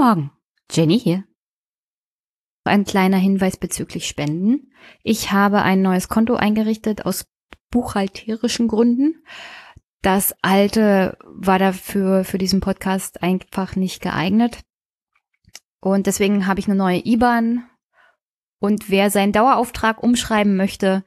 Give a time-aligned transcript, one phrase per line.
[0.00, 0.30] Morgen,
[0.70, 1.24] Jenny hier.
[2.64, 4.72] Ein kleiner Hinweis bezüglich Spenden.
[5.02, 7.26] Ich habe ein neues Konto eingerichtet aus
[7.70, 9.22] buchhalterischen Gründen.
[10.00, 14.62] Das alte war dafür für diesen Podcast einfach nicht geeignet.
[15.80, 17.68] Und deswegen habe ich eine neue IBAN.
[18.58, 21.04] Und wer seinen Dauerauftrag umschreiben möchte,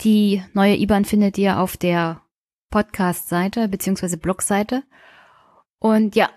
[0.00, 2.22] die neue IBAN findet ihr auf der
[2.70, 4.84] Podcast-Seite beziehungsweise Blog-Seite.
[5.78, 6.30] Und ja,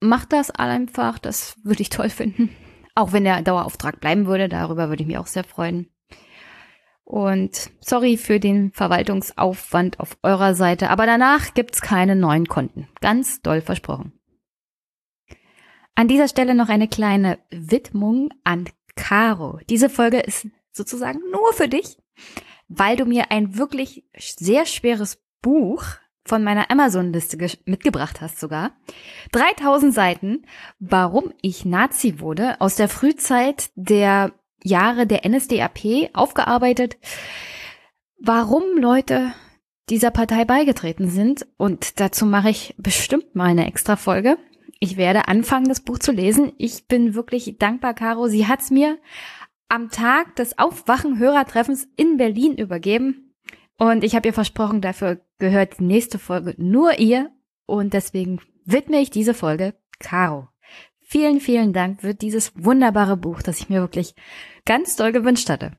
[0.00, 2.50] macht das einfach, das würde ich toll finden.
[2.94, 5.88] Auch wenn der Dauerauftrag bleiben würde, darüber würde ich mich auch sehr freuen.
[7.04, 12.88] Und sorry für den Verwaltungsaufwand auf eurer Seite, aber danach gibt's keine neuen Konten.
[13.00, 14.12] Ganz doll versprochen.
[15.94, 19.58] An dieser Stelle noch eine kleine Widmung an Caro.
[19.68, 21.98] Diese Folge ist sozusagen nur für dich,
[22.68, 25.82] weil du mir ein wirklich sehr schweres Buch
[26.24, 28.72] von meiner Amazon-Liste mitgebracht hast sogar.
[29.32, 30.46] 3000 Seiten,
[30.78, 36.98] warum ich Nazi wurde, aus der Frühzeit der Jahre der NSDAP aufgearbeitet,
[38.18, 39.32] warum Leute
[39.88, 41.46] dieser Partei beigetreten sind.
[41.56, 44.38] Und dazu mache ich bestimmt mal eine extra Folge.
[44.78, 46.52] Ich werde anfangen, das Buch zu lesen.
[46.56, 48.28] Ich bin wirklich dankbar, Caro.
[48.28, 48.98] Sie hat's mir
[49.68, 53.29] am Tag des Aufwachen-Hörertreffens in Berlin übergeben.
[53.80, 57.30] Und ich habe ihr versprochen, dafür gehört die nächste Folge nur ihr.
[57.64, 60.48] Und deswegen widme ich diese Folge Caro.
[61.00, 64.14] Vielen, vielen Dank für dieses wunderbare Buch, das ich mir wirklich
[64.66, 65.78] ganz doll gewünscht hatte.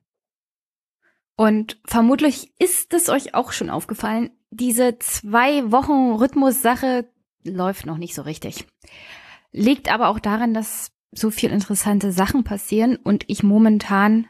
[1.35, 7.07] Und vermutlich ist es euch auch schon aufgefallen, diese zwei Wochen Rhythmus-Sache
[7.43, 8.65] läuft noch nicht so richtig.
[9.51, 14.25] Liegt aber auch daran, dass so viel interessante Sachen passieren und ich momentan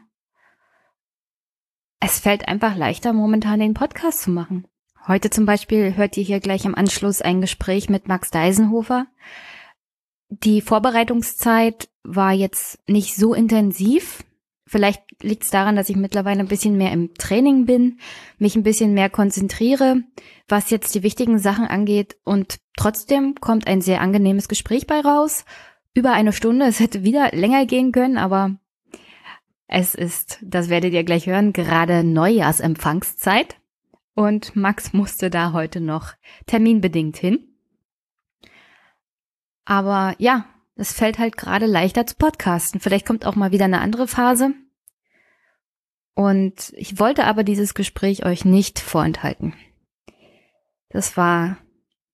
[2.02, 4.68] es fällt einfach leichter, momentan den Podcast zu machen.
[5.08, 9.06] Heute zum Beispiel hört ihr hier gleich im Anschluss ein Gespräch mit Max Deisenhofer.
[10.30, 14.24] Die Vorbereitungszeit war jetzt nicht so intensiv.
[14.66, 18.00] Vielleicht liegt es daran, dass ich mittlerweile ein bisschen mehr im Training bin,
[18.40, 20.02] mich ein bisschen mehr konzentriere,
[20.48, 22.18] was jetzt die wichtigen Sachen angeht.
[22.24, 25.46] Und trotzdem kommt ein sehr angenehmes Gespräch bei raus.
[25.94, 26.66] Über eine Stunde.
[26.66, 28.56] Es hätte wieder länger gehen können, aber
[29.72, 33.56] es ist, das werdet ihr gleich hören, gerade Neujahrsempfangszeit
[34.14, 36.14] und Max musste da heute noch
[36.46, 37.48] terminbedingt hin.
[39.64, 40.46] Aber ja,
[40.76, 42.82] es fällt halt gerade leichter zu podcasten.
[42.82, 44.52] Vielleicht kommt auch mal wieder eine andere Phase.
[46.16, 49.54] Und ich wollte aber dieses Gespräch euch nicht vorenthalten.
[50.90, 51.58] Das war,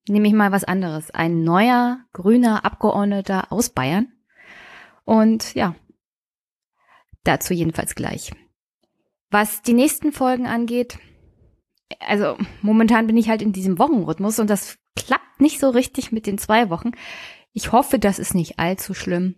[0.08, 1.10] nehme ich mal was anderes.
[1.10, 4.12] Ein neuer grüner Abgeordneter aus Bayern.
[5.06, 5.74] Und ja,
[7.28, 8.32] Dazu jedenfalls gleich.
[9.30, 10.98] Was die nächsten Folgen angeht,
[12.00, 16.26] also momentan bin ich halt in diesem Wochenrhythmus und das klappt nicht so richtig mit
[16.26, 16.92] den zwei Wochen.
[17.52, 19.36] Ich hoffe, das ist nicht allzu schlimm.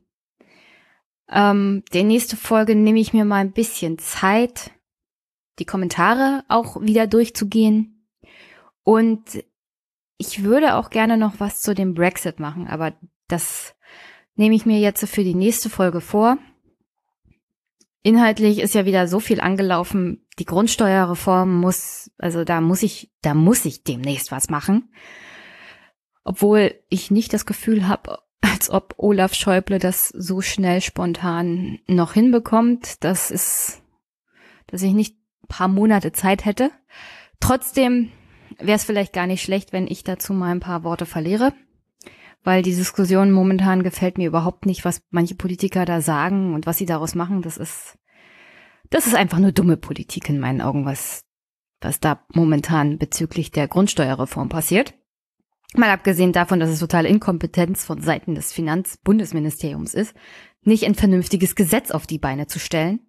[1.31, 4.69] Ähm, die nächste Folge nehme ich mir mal ein bisschen Zeit,
[5.57, 8.07] die Kommentare auch wieder durchzugehen.
[8.83, 9.43] Und
[10.19, 12.93] ich würde auch gerne noch was zu dem Brexit machen, aber
[13.27, 13.75] das
[14.35, 16.37] nehme ich mir jetzt für die nächste Folge vor.
[18.01, 20.25] Inhaltlich ist ja wieder so viel angelaufen.
[20.39, 24.93] Die Grundsteuerreform muss, also da muss ich, da muss ich demnächst was machen.
[26.23, 32.13] Obwohl ich nicht das Gefühl habe, als ob Olaf Schäuble das so schnell spontan noch
[32.13, 33.03] hinbekommt.
[33.03, 33.81] Das ist,
[34.67, 35.17] dass ich nicht
[35.49, 36.71] paar Monate Zeit hätte.
[37.39, 38.11] Trotzdem
[38.59, 41.53] wäre es vielleicht gar nicht schlecht, wenn ich dazu mal ein paar Worte verliere
[42.49, 46.79] weil die Diskussion momentan gefällt mir überhaupt nicht, was manche Politiker da sagen und was
[46.79, 47.43] sie daraus machen.
[47.43, 47.99] Das ist,
[48.89, 51.25] das ist einfach nur dumme Politik in meinen Augen, was,
[51.79, 54.95] was da momentan bezüglich der Grundsteuerreform passiert.
[55.75, 60.15] Mal abgesehen davon, dass es totale Inkompetenz von Seiten des Finanzbundesministeriums ist,
[60.63, 62.99] nicht ein vernünftiges Gesetz auf die Beine zu stellen.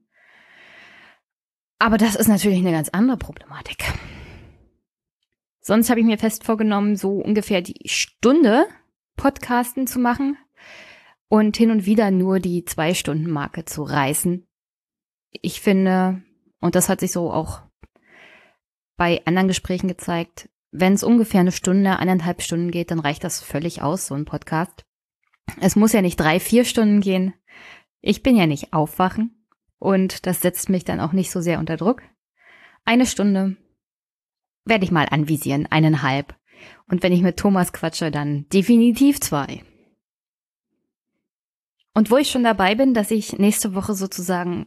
[1.78, 3.86] Aber das ist natürlich eine ganz andere Problematik.
[5.62, 8.66] Sonst habe ich mir fest vorgenommen, so ungefähr die Stunde
[9.20, 10.38] Podcasten zu machen
[11.28, 14.48] und hin und wieder nur die Zwei-Stunden-Marke zu reißen.
[15.30, 16.22] Ich finde,
[16.60, 17.60] und das hat sich so auch
[18.96, 23.42] bei anderen Gesprächen gezeigt, wenn es ungefähr eine Stunde, eineinhalb Stunden geht, dann reicht das
[23.42, 24.86] völlig aus, so ein Podcast.
[25.60, 27.34] Es muss ja nicht drei, vier Stunden gehen.
[28.00, 29.46] Ich bin ja nicht aufwachen
[29.78, 32.00] und das setzt mich dann auch nicht so sehr unter Druck.
[32.86, 33.58] Eine Stunde
[34.64, 36.39] werde ich mal anvisieren, eineinhalb.
[36.88, 39.62] Und wenn ich mit Thomas quatsche, dann definitiv zwei.
[41.94, 44.66] Und wo ich schon dabei bin, dass ich nächste Woche sozusagen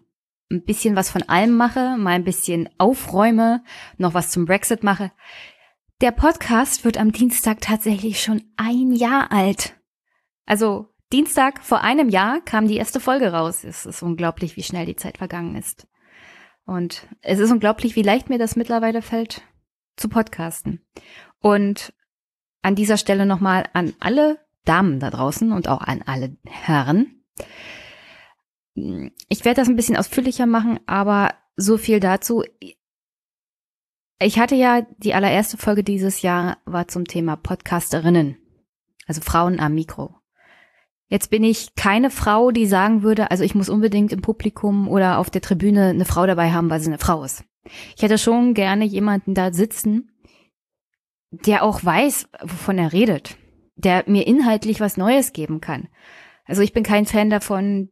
[0.52, 3.64] ein bisschen was von allem mache, mal ein bisschen aufräume,
[3.98, 5.12] noch was zum Brexit mache.
[6.02, 9.80] Der Podcast wird am Dienstag tatsächlich schon ein Jahr alt.
[10.46, 13.64] Also Dienstag vor einem Jahr kam die erste Folge raus.
[13.64, 15.88] Es ist unglaublich, wie schnell die Zeit vergangen ist.
[16.66, 19.44] Und es ist unglaublich, wie leicht mir das mittlerweile fällt,
[19.96, 20.86] zu podcasten.
[21.44, 21.94] Und
[22.62, 27.22] an dieser Stelle nochmal an alle Damen da draußen und auch an alle Herren.
[28.74, 32.44] Ich werde das ein bisschen ausführlicher machen, aber so viel dazu.
[34.20, 38.38] Ich hatte ja die allererste Folge dieses Jahr war zum Thema Podcasterinnen,
[39.06, 40.16] also Frauen am Mikro.
[41.10, 45.20] Jetzt bin ich keine Frau, die sagen würde, also ich muss unbedingt im Publikum oder
[45.20, 47.44] auf der Tribüne eine Frau dabei haben, weil sie eine Frau ist.
[47.98, 50.13] Ich hätte schon gerne jemanden da sitzen,
[51.34, 53.38] der auch weiß, wovon er redet,
[53.76, 55.88] der mir inhaltlich was Neues geben kann.
[56.46, 57.90] Also ich bin kein Fan davon,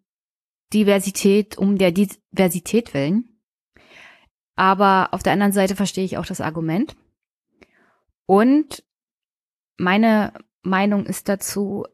[0.74, 3.42] Diversität um der Diversität willen.
[4.56, 6.96] Aber auf der anderen Seite verstehe ich auch das Argument.
[8.28, 8.84] Und
[9.78, 11.88] meine Meinung ist dazu,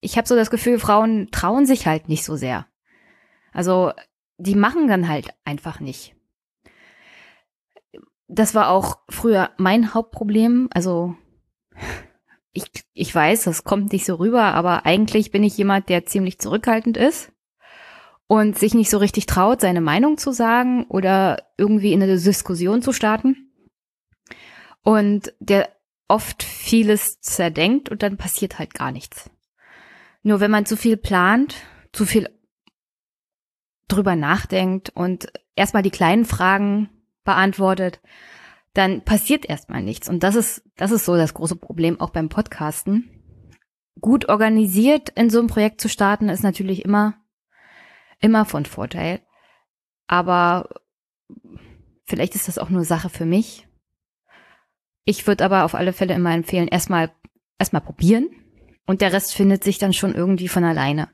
[0.00, 2.66] ich habe so das Gefühl, Frauen trauen sich halt nicht so sehr.
[3.52, 3.92] Also
[4.38, 6.14] die machen dann halt einfach nicht.
[8.32, 10.68] Das war auch früher mein Hauptproblem.
[10.72, 11.16] Also
[12.52, 16.38] ich, ich weiß, das kommt nicht so rüber, aber eigentlich bin ich jemand, der ziemlich
[16.38, 17.32] zurückhaltend ist
[18.28, 22.82] und sich nicht so richtig traut, seine Meinung zu sagen oder irgendwie in eine Diskussion
[22.82, 23.52] zu starten.
[24.82, 25.68] Und der
[26.06, 29.28] oft vieles zerdenkt und dann passiert halt gar nichts.
[30.22, 31.56] Nur wenn man zu viel plant,
[31.92, 32.28] zu viel
[33.88, 36.90] drüber nachdenkt und erstmal die kleinen Fragen
[37.30, 38.00] beantwortet,
[38.74, 40.08] dann passiert erstmal nichts.
[40.08, 43.08] Und das ist, das ist so das große Problem auch beim Podcasten.
[44.00, 47.14] Gut organisiert in so ein Projekt zu starten, ist natürlich immer,
[48.20, 49.20] immer von Vorteil.
[50.06, 50.68] Aber
[52.04, 53.68] vielleicht ist das auch nur Sache für mich.
[55.04, 57.12] Ich würde aber auf alle Fälle immer empfehlen, erstmal,
[57.58, 58.28] erstmal probieren.
[58.86, 61.08] Und der Rest findet sich dann schon irgendwie von alleine.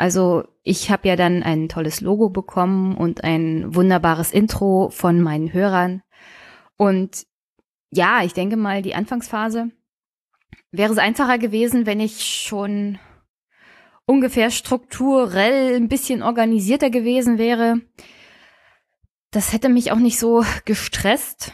[0.00, 5.52] Also ich habe ja dann ein tolles Logo bekommen und ein wunderbares Intro von meinen
[5.52, 6.02] Hörern.
[6.78, 7.26] Und
[7.90, 9.70] ja, ich denke mal, die Anfangsphase
[10.72, 12.98] wäre es einfacher gewesen, wenn ich schon
[14.06, 17.82] ungefähr strukturell ein bisschen organisierter gewesen wäre.
[19.32, 21.52] Das hätte mich auch nicht so gestresst.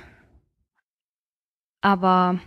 [1.80, 2.38] Aber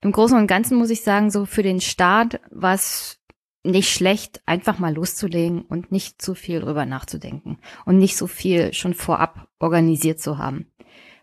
[0.00, 3.19] im Großen und Ganzen muss ich sagen, so für den Start war es
[3.62, 8.72] nicht schlecht, einfach mal loszulegen und nicht zu viel drüber nachzudenken und nicht so viel
[8.72, 10.66] schon vorab organisiert zu haben.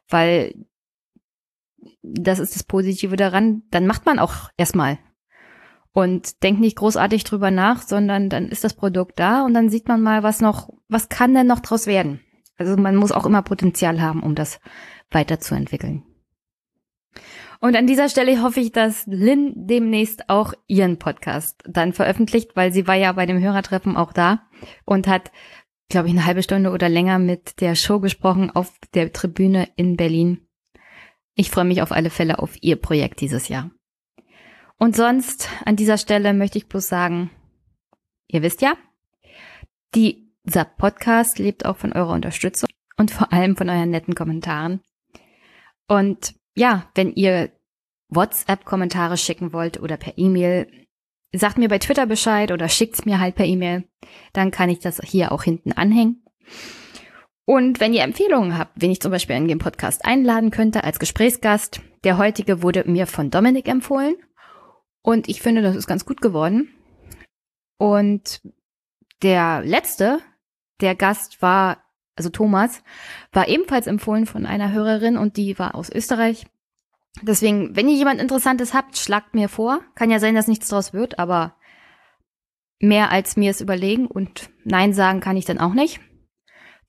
[0.07, 0.54] Weil
[2.01, 5.00] das ist das Positive daran, dann macht man auch erstmal
[5.94, 9.88] und denkt nicht großartig drüber nach, sondern dann ist das Produkt da und dann sieht
[9.88, 12.22] man mal, was noch, was kann denn noch draus werden.
[12.57, 14.60] Also man muss auch immer Potenzial haben, um das
[15.10, 16.04] weiterzuentwickeln.
[17.59, 22.71] Und an dieser Stelle hoffe ich, dass Lynn demnächst auch ihren Podcast dann veröffentlicht, weil
[22.71, 24.44] sie war ja bei dem Hörertreffen auch da
[24.86, 25.31] und hat,
[25.89, 29.98] glaube ich, eine halbe Stunde oder länger mit der Show gesprochen auf der Tribüne in
[29.98, 30.48] Berlin.
[31.33, 33.71] Ich freue mich auf alle Fälle auf ihr Projekt dieses Jahr.
[34.77, 37.31] Und sonst an dieser Stelle möchte ich bloß sagen,
[38.27, 38.74] ihr wisst ja,
[39.96, 44.81] dieser Podcast lebt auch von eurer Unterstützung und vor allem von euren netten Kommentaren.
[45.88, 47.51] Und ja, wenn ihr
[48.09, 50.67] WhatsApp-Kommentare schicken wollt oder per E-Mail,
[51.33, 53.83] sagt mir bei Twitter Bescheid oder schickt's mir halt per E-Mail.
[54.33, 56.23] Dann kann ich das hier auch hinten anhängen.
[57.45, 60.99] Und wenn ihr Empfehlungen habt, wen ich zum Beispiel in den Podcast einladen könnte als
[60.99, 64.15] Gesprächsgast, der heutige wurde mir von Dominik empfohlen.
[65.01, 66.69] Und ich finde, das ist ganz gut geworden.
[67.77, 68.41] Und
[69.21, 70.19] der letzte,
[70.81, 71.83] der Gast war
[72.17, 72.83] also Thomas,
[73.31, 76.47] war ebenfalls empfohlen von einer Hörerin und die war aus Österreich.
[77.21, 79.81] Deswegen, wenn ihr jemand Interessantes habt, schlagt mir vor.
[79.95, 81.55] Kann ja sein, dass nichts draus wird, aber
[82.79, 86.00] mehr als mir es überlegen und Nein sagen kann ich dann auch nicht.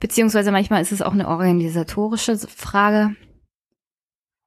[0.01, 3.17] Beziehungsweise manchmal ist es auch eine organisatorische Frage.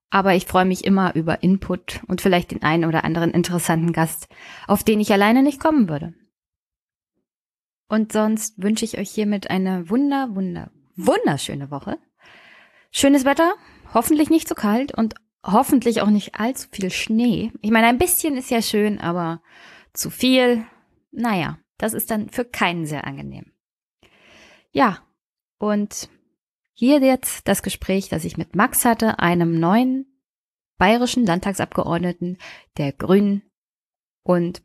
[0.09, 4.27] Aber ich freue mich immer über Input und vielleicht den einen oder anderen interessanten Gast,
[4.67, 6.13] auf den ich alleine nicht kommen würde.
[7.87, 11.97] Und sonst wünsche ich euch hiermit eine wunder, wunder, wunderschöne Woche.
[12.91, 13.53] Schönes Wetter,
[13.93, 17.51] hoffentlich nicht zu kalt und hoffentlich auch nicht allzu viel Schnee.
[17.61, 19.41] Ich meine, ein bisschen ist ja schön, aber
[19.93, 20.65] zu viel,
[21.11, 23.51] naja, das ist dann für keinen sehr angenehm.
[24.71, 25.05] Ja,
[25.57, 26.09] und
[26.73, 30.05] hier jetzt das Gespräch, das ich mit Max hatte, einem neuen
[30.77, 32.37] bayerischen Landtagsabgeordneten
[32.77, 33.43] der Grünen
[34.23, 34.63] und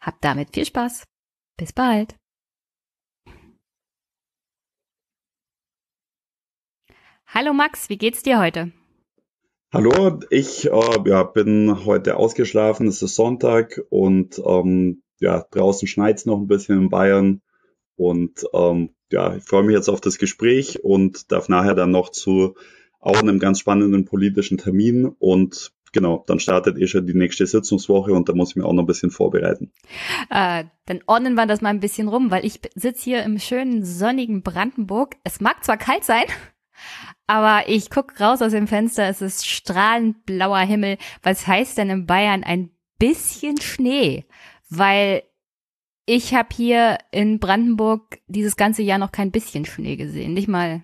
[0.00, 1.04] hab damit viel Spaß.
[1.56, 2.14] Bis bald.
[7.26, 8.72] Hallo Max, wie geht's dir heute?
[9.70, 16.24] Hallo, ich äh, ja, bin heute ausgeschlafen, es ist Sonntag und ähm, ja, draußen schneit's
[16.24, 17.42] noch ein bisschen in Bayern
[17.94, 22.08] und ähm, ja, ich freue mich jetzt auf das Gespräch und darf nachher dann noch
[22.08, 22.54] zu
[22.98, 28.14] auch einem ganz spannenden politischen Termin und genau, dann startet eh schon die nächste Sitzungswoche
[28.14, 29.70] und da muss ich mich auch noch ein bisschen vorbereiten.
[30.30, 33.84] Äh, dann ordnen wir das mal ein bisschen rum, weil ich sitze hier im schönen
[33.84, 35.16] sonnigen Brandenburg.
[35.24, 36.24] Es mag zwar kalt sein,
[37.28, 40.96] aber ich guck raus aus dem Fenster, es ist strahlend blauer Himmel.
[41.22, 44.24] Was heißt denn in Bayern ein bisschen Schnee?
[44.70, 45.22] Weil
[46.06, 50.32] ich habe hier in Brandenburg dieses ganze Jahr noch kein bisschen Schnee gesehen.
[50.32, 50.82] Nicht mal,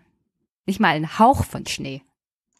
[0.66, 2.02] nicht mal ein Hauch von Schnee.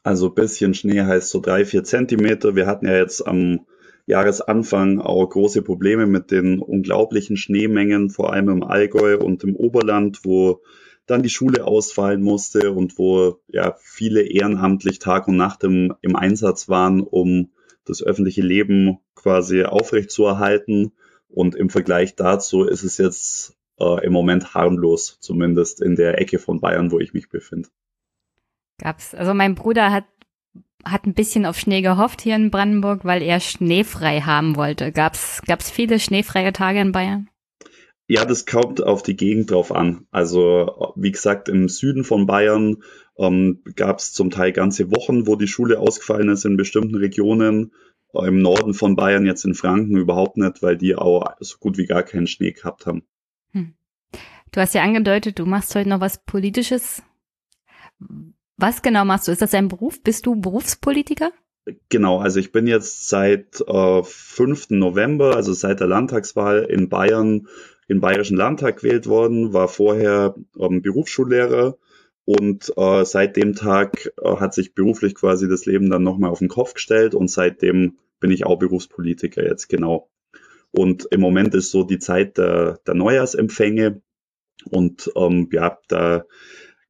[0.03, 2.57] Also bisschen Schnee heißt so drei, vier Zentimeter.
[2.57, 3.67] Wir hatten ja jetzt am
[4.07, 10.21] Jahresanfang auch große Probleme mit den unglaublichen Schneemengen, vor allem im Allgäu und im Oberland,
[10.25, 10.62] wo
[11.06, 16.16] dann die Schule ausfallen musste und wo ja viele ehrenamtlich Tag und Nacht im, im
[16.16, 17.50] Einsatz waren, um
[17.84, 20.92] das öffentliche Leben quasi aufrechtzuerhalten.
[21.28, 26.38] Und im Vergleich dazu ist es jetzt äh, im Moment harmlos, zumindest in der Ecke
[26.38, 27.68] von Bayern, wo ich mich befinde.
[28.78, 29.14] Gab's.
[29.14, 30.04] Also mein Bruder hat
[30.87, 34.92] hat ein bisschen auf Schnee gehofft hier in Brandenburg, weil er schneefrei haben wollte.
[34.92, 37.30] Gab's gab's viele schneefreie Tage in Bayern?
[38.06, 40.06] Ja, das kommt auf die Gegend drauf an.
[40.11, 42.82] Also wie gesagt, im Süden von Bayern
[43.16, 47.73] ähm, gab es zum Teil ganze Wochen, wo die Schule ausgefallen ist in bestimmten Regionen.
[48.12, 51.87] Im Norden von Bayern, jetzt in Franken, überhaupt nicht, weil die auch so gut wie
[51.87, 53.02] gar keinen Schnee gehabt haben.
[53.50, 53.75] Hm.
[54.52, 57.02] Du hast ja angedeutet, du machst heute noch was Politisches.
[58.56, 59.32] Was genau machst du?
[59.32, 60.00] Ist das dein Beruf?
[60.00, 61.32] Bist du Berufspolitiker?
[61.88, 64.70] Genau, also ich bin jetzt seit äh, 5.
[64.70, 67.49] November, also seit der Landtagswahl in Bayern
[67.88, 71.76] im Bayerischen Landtag gewählt worden, war vorher ähm, Berufsschullehrer
[72.25, 76.38] und äh, seit dem Tag äh, hat sich beruflich quasi das Leben dann nochmal auf
[76.38, 80.09] den Kopf gestellt und seitdem bin ich auch Berufspolitiker jetzt genau.
[80.71, 84.00] Und im Moment ist so die Zeit der, der Neujahrsempfänge
[84.71, 86.25] und ähm, ja, da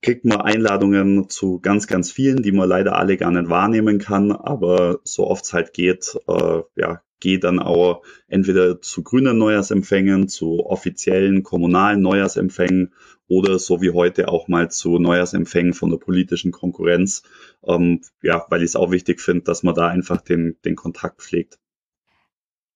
[0.04, 4.32] kriegt man Einladungen zu ganz, ganz vielen, die man leider alle gar nicht wahrnehmen kann,
[4.32, 10.28] aber so oft es halt geht, äh, ja, gehe dann auch entweder zu grünen Neujahrsempfängen,
[10.28, 12.92] zu offiziellen kommunalen Neujahrsempfängen
[13.28, 17.22] oder so wie heute auch mal zu Neujahrsempfängen von der politischen Konkurrenz.
[17.66, 21.22] Ähm, ja, weil ich es auch wichtig finde, dass man da einfach den, den Kontakt
[21.22, 21.58] pflegt.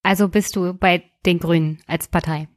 [0.03, 2.49] Also bist du bei den Grünen als Partei?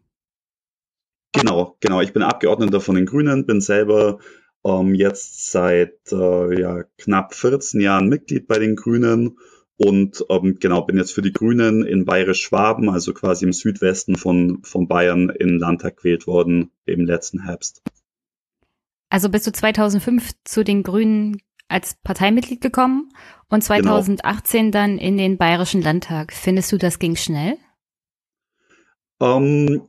[1.34, 2.00] Genau, genau.
[2.00, 4.20] Ich bin Abgeordneter von den Grünen, bin selber
[4.64, 9.38] ähm, jetzt seit äh, ja, knapp 14 Jahren Mitglied bei den Grünen
[9.78, 14.62] und ähm, genau, bin jetzt für die Grünen in Bayerisch-Schwaben, also quasi im Südwesten von,
[14.64, 17.82] von Bayern, in Landtag gewählt worden im letzten Herbst.
[19.10, 23.10] Also bist du 2005 zu den Grünen als Parteimitglied gekommen
[23.50, 24.72] und 2018 genau.
[24.72, 26.32] dann in den Bayerischen Landtag.
[26.32, 27.58] Findest du, das ging schnell?
[29.20, 29.88] Ähm,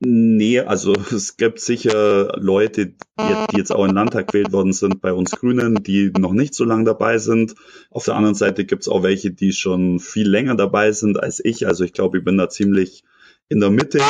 [0.00, 5.12] Nee, also es gibt sicher Leute, die, jetzt auch in Landtag gewählt worden sind bei
[5.12, 7.54] uns Grünen, die noch nicht so lange dabei sind.
[7.90, 11.44] Auf der anderen Seite gibt es auch welche, die schon viel länger dabei sind als
[11.44, 11.66] ich.
[11.66, 13.04] Also ich glaube, ich bin da ziemlich
[13.48, 14.00] in der Mitte.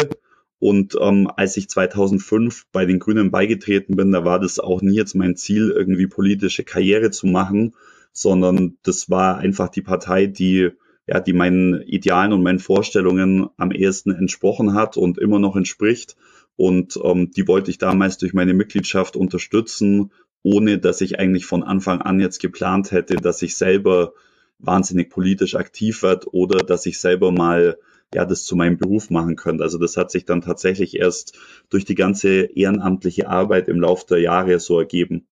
[0.60, 4.96] Und ähm, als ich 2005 bei den Grünen beigetreten bin, da war das auch nie
[4.96, 7.75] jetzt mein Ziel, irgendwie politische Karriere zu machen,
[8.12, 10.70] sondern das war einfach die Partei, die
[11.09, 16.17] ja, die meinen Idealen und meinen Vorstellungen am ehesten entsprochen hat und immer noch entspricht.
[16.57, 20.12] Und ähm, die wollte ich damals durch meine Mitgliedschaft unterstützen,
[20.43, 24.12] ohne dass ich eigentlich von Anfang an jetzt geplant hätte, dass ich selber
[24.59, 27.79] wahnsinnig politisch aktiv werde oder dass ich selber mal
[28.15, 29.65] ja das zu meinem Beruf machen könnte.
[29.65, 31.38] Also das hat sich dann tatsächlich erst
[31.71, 35.27] durch die ganze ehrenamtliche Arbeit im Laufe der Jahre so ergeben.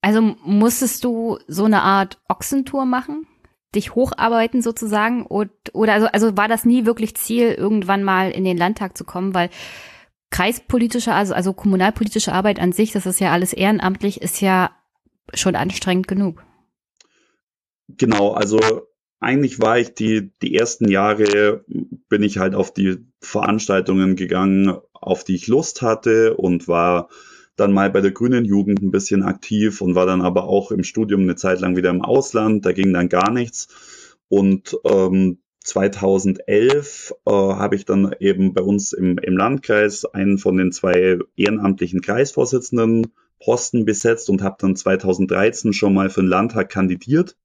[0.00, 3.26] Also musstest du so eine Art Ochsentour machen?
[3.74, 5.26] Dich hocharbeiten sozusagen?
[5.26, 9.04] Und, oder also, also war das nie wirklich Ziel, irgendwann mal in den Landtag zu
[9.04, 9.34] kommen?
[9.34, 9.50] Weil
[10.30, 14.70] kreispolitische, also, also kommunalpolitische Arbeit an sich, das ist ja alles ehrenamtlich, ist ja
[15.34, 16.44] schon anstrengend genug.
[17.88, 18.58] Genau, also
[19.20, 25.24] eigentlich war ich die, die ersten Jahre, bin ich halt auf die Veranstaltungen gegangen, auf
[25.24, 27.08] die ich Lust hatte und war
[27.58, 30.84] dann mal bei der Grünen Jugend ein bisschen aktiv und war dann aber auch im
[30.84, 32.64] Studium eine Zeit lang wieder im Ausland.
[32.64, 33.68] Da ging dann gar nichts.
[34.28, 40.56] Und ähm, 2011 äh, habe ich dann eben bei uns im, im Landkreis einen von
[40.56, 43.08] den zwei ehrenamtlichen Kreisvorsitzenden
[43.40, 47.36] Posten besetzt und habe dann 2013 schon mal für den Landtag kandidiert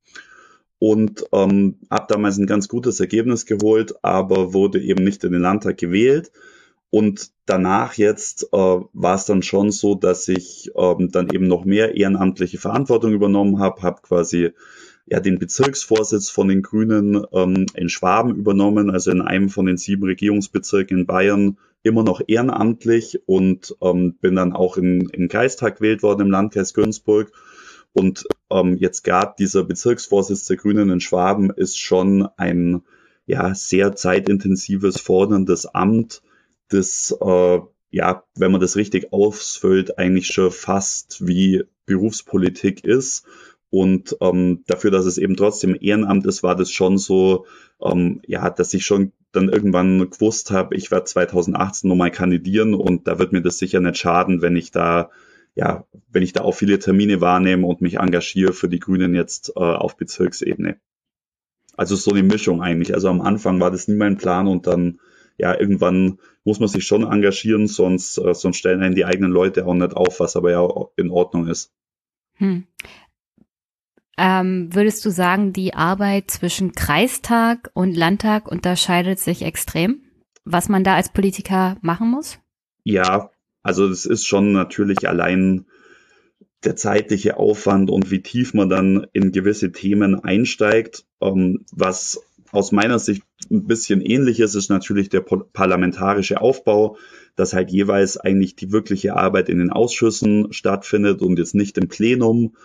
[0.80, 5.42] und ähm, habe damals ein ganz gutes Ergebnis geholt, aber wurde eben nicht in den
[5.42, 6.32] Landtag gewählt.
[6.94, 11.66] Und danach jetzt äh, war es dann schon so, dass ich ähm, dann eben noch
[11.66, 14.52] mehr ehrenamtliche Verantwortung übernommen habe, habe quasi
[15.08, 19.78] ja den Bezirksvorsitz von den Grünen ähm, in Schwaben übernommen, also in einem von den
[19.78, 25.78] sieben Regierungsbezirken in Bayern, immer noch ehrenamtlich und ähm, bin dann auch in, in Kreistag
[25.78, 27.32] gewählt worden im Landkreis Günzburg.
[27.94, 32.84] Und ähm, jetzt gerade dieser Bezirksvorsitz der Grünen in Schwaben ist schon ein
[33.26, 36.22] ja sehr zeitintensives, forderndes Amt,
[36.70, 37.60] das äh,
[37.94, 43.24] ja, wenn man das richtig ausfüllt, eigentlich schon fast wie Berufspolitik ist.
[43.70, 47.46] Und ähm, dafür, dass es eben trotzdem Ehrenamt ist, war das schon so,
[47.80, 53.08] ähm, ja, dass ich schon dann irgendwann gewusst habe, ich werde 2018 nochmal kandidieren und
[53.08, 55.12] da wird mir das sicher nicht schaden, wenn ich da,
[55.54, 59.54] ja, wenn ich da auch viele Termine wahrnehme und mich engagiere für die Grünen jetzt
[59.56, 60.78] äh, auf Bezirksebene.
[61.78, 62.96] Also so eine Mischung eigentlich.
[62.96, 65.00] Also am Anfang war das nie mein Plan und dann
[65.38, 69.66] ja, irgendwann muss man sich schon engagieren, sonst, äh, sonst stellen einen die eigenen Leute
[69.66, 71.72] auch nicht auf, was aber ja in Ordnung ist.
[72.36, 72.66] Hm.
[74.18, 80.02] Ähm, würdest du sagen, die Arbeit zwischen Kreistag und Landtag unterscheidet sich extrem,
[80.46, 82.40] was man da als Politiker machen muss?
[82.84, 83.32] Ja,
[83.64, 85.66] also es ist schon natürlich allein
[86.64, 92.22] der zeitliche Aufwand und wie tief man dann in gewisse Themen einsteigt, ähm, was
[92.54, 96.98] aus meiner Sicht ein bisschen ähnlich ist, ist natürlich der parlamentarische Aufbau,
[97.36, 101.88] dass halt jeweils eigentlich die wirkliche Arbeit in den Ausschüssen stattfindet und jetzt nicht im
[101.88, 102.56] Plenum,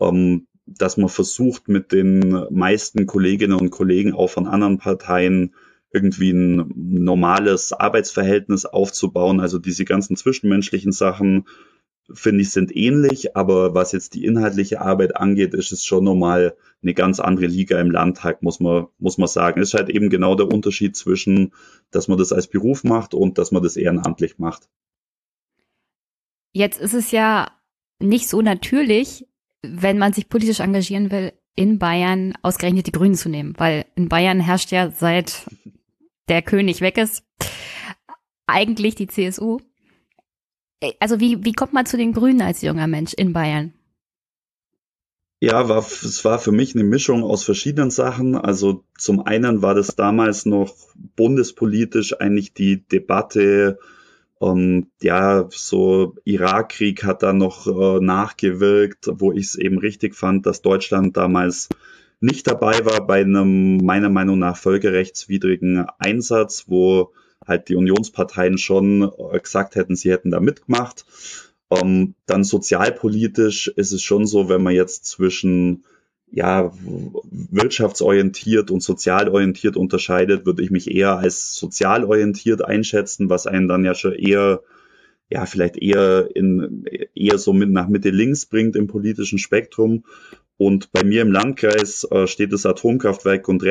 [0.00, 5.54] ähm, dass man versucht, mit den meisten Kolleginnen und Kollegen auch von anderen Parteien
[5.92, 9.40] irgendwie ein normales Arbeitsverhältnis aufzubauen.
[9.40, 11.44] Also diese ganzen zwischenmenschlichen Sachen
[12.12, 16.56] finde ich, sind ähnlich, aber was jetzt die inhaltliche Arbeit angeht, ist es schon nochmal
[16.82, 19.60] eine ganz andere Liga im Landtag, muss man, muss man sagen.
[19.60, 21.52] Es ist halt eben genau der Unterschied zwischen,
[21.90, 24.68] dass man das als Beruf macht und dass man das ehrenamtlich macht.
[26.52, 27.50] Jetzt ist es ja
[28.00, 29.26] nicht so natürlich,
[29.62, 34.08] wenn man sich politisch engagieren will, in Bayern ausgerechnet die Grünen zu nehmen, weil in
[34.08, 35.46] Bayern herrscht ja seit
[36.28, 37.24] der König weg ist
[38.46, 39.58] eigentlich die CSU.
[40.80, 43.72] Äh, also wie, wie kommt man zu den Grünen als junger Mensch in Bayern?
[45.40, 48.34] Ja, war, es war für mich eine Mischung aus verschiedenen Sachen.
[48.34, 50.74] Also zum einen war das damals noch
[51.16, 53.78] bundespolitisch eigentlich die Debatte,
[54.40, 60.46] ähm, ja, so Irakkrieg hat da noch äh, nachgewirkt, wo ich es eben richtig fand,
[60.46, 61.68] dass Deutschland damals
[62.20, 67.12] nicht dabei war bei einem meiner Meinung nach völkerrechtswidrigen Einsatz, wo
[67.46, 71.04] halt die Unionsparteien schon äh, gesagt hätten, sie hätten da mitgemacht.
[71.70, 75.84] Ähm, dann sozialpolitisch ist es schon so, wenn man jetzt zwischen
[76.30, 76.72] ja,
[77.30, 83.94] wirtschaftsorientiert und sozialorientiert unterscheidet, würde ich mich eher als sozialorientiert einschätzen, was einen dann ja
[83.94, 84.60] schon eher,
[85.30, 90.04] ja, vielleicht eher in, eher so mit nach Mitte links bringt im politischen Spektrum.
[90.56, 93.62] Und bei mir im Landkreis äh, steht das Atomkraftwerk und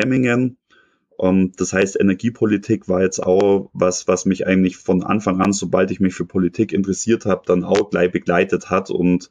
[1.24, 5.90] Um, das heißt, Energiepolitik war jetzt auch was, was mich eigentlich von Anfang an, sobald
[5.90, 8.90] ich mich für Politik interessiert habe, dann auch gleich begleitet hat.
[8.90, 9.30] Und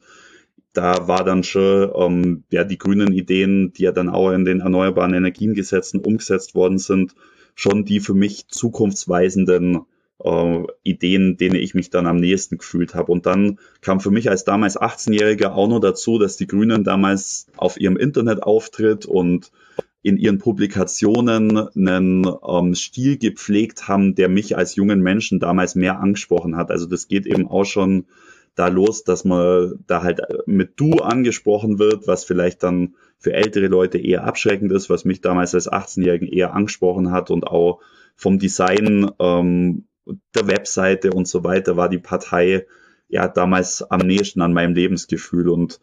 [0.73, 4.61] da war dann schon um, ja, die grünen Ideen, die ja dann auch in den
[4.61, 7.13] erneuerbaren Energiengesetzen umgesetzt worden sind,
[7.53, 9.81] schon die für mich zukunftsweisenden
[10.23, 13.11] äh, Ideen, denen ich mich dann am nächsten gefühlt habe.
[13.11, 17.45] Und dann kam für mich als damals 18-Jähriger auch noch dazu, dass die Grünen damals
[17.55, 19.51] auf ihrem Internetauftritt und
[20.03, 25.99] in ihren Publikationen einen ähm, Stil gepflegt haben, der mich als jungen Menschen damals mehr
[25.99, 26.69] angesprochen hat.
[26.69, 28.05] Also das geht eben auch schon
[28.55, 33.67] da los, dass man da halt mit du angesprochen wird, was vielleicht dann für ältere
[33.67, 37.79] Leute eher abschreckend ist, was mich damals als 18-Jährigen eher angesprochen hat und auch
[38.15, 39.85] vom Design ähm,
[40.35, 42.67] der Webseite und so weiter war die Partei
[43.07, 45.79] ja damals am nächsten an meinem Lebensgefühl und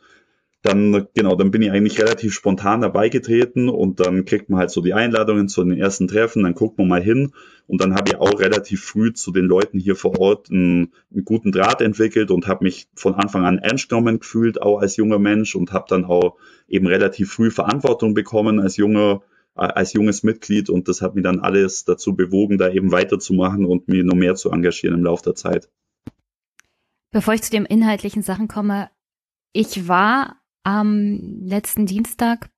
[0.63, 4.71] dann, genau, dann bin ich eigentlich relativ spontan dabei getreten und dann kriegt man halt
[4.71, 7.33] so die Einladungen zu den ersten Treffen, dann guckt man mal hin
[7.67, 11.25] und dann habe ich auch relativ früh zu den Leuten hier vor Ort einen, einen
[11.25, 15.19] guten Draht entwickelt und habe mich von Anfang an ernst genommen gefühlt, auch als junger
[15.19, 16.37] Mensch und habe dann auch
[16.69, 19.23] eben relativ früh Verantwortung bekommen als junger
[19.55, 23.89] als junges Mitglied und das hat mich dann alles dazu bewogen, da eben weiterzumachen und
[23.89, 25.69] mir noch mehr zu engagieren im Laufe der Zeit.
[27.11, 28.91] Bevor ich zu den inhaltlichen Sachen komme,
[29.53, 32.51] ich war am letzten Dienstag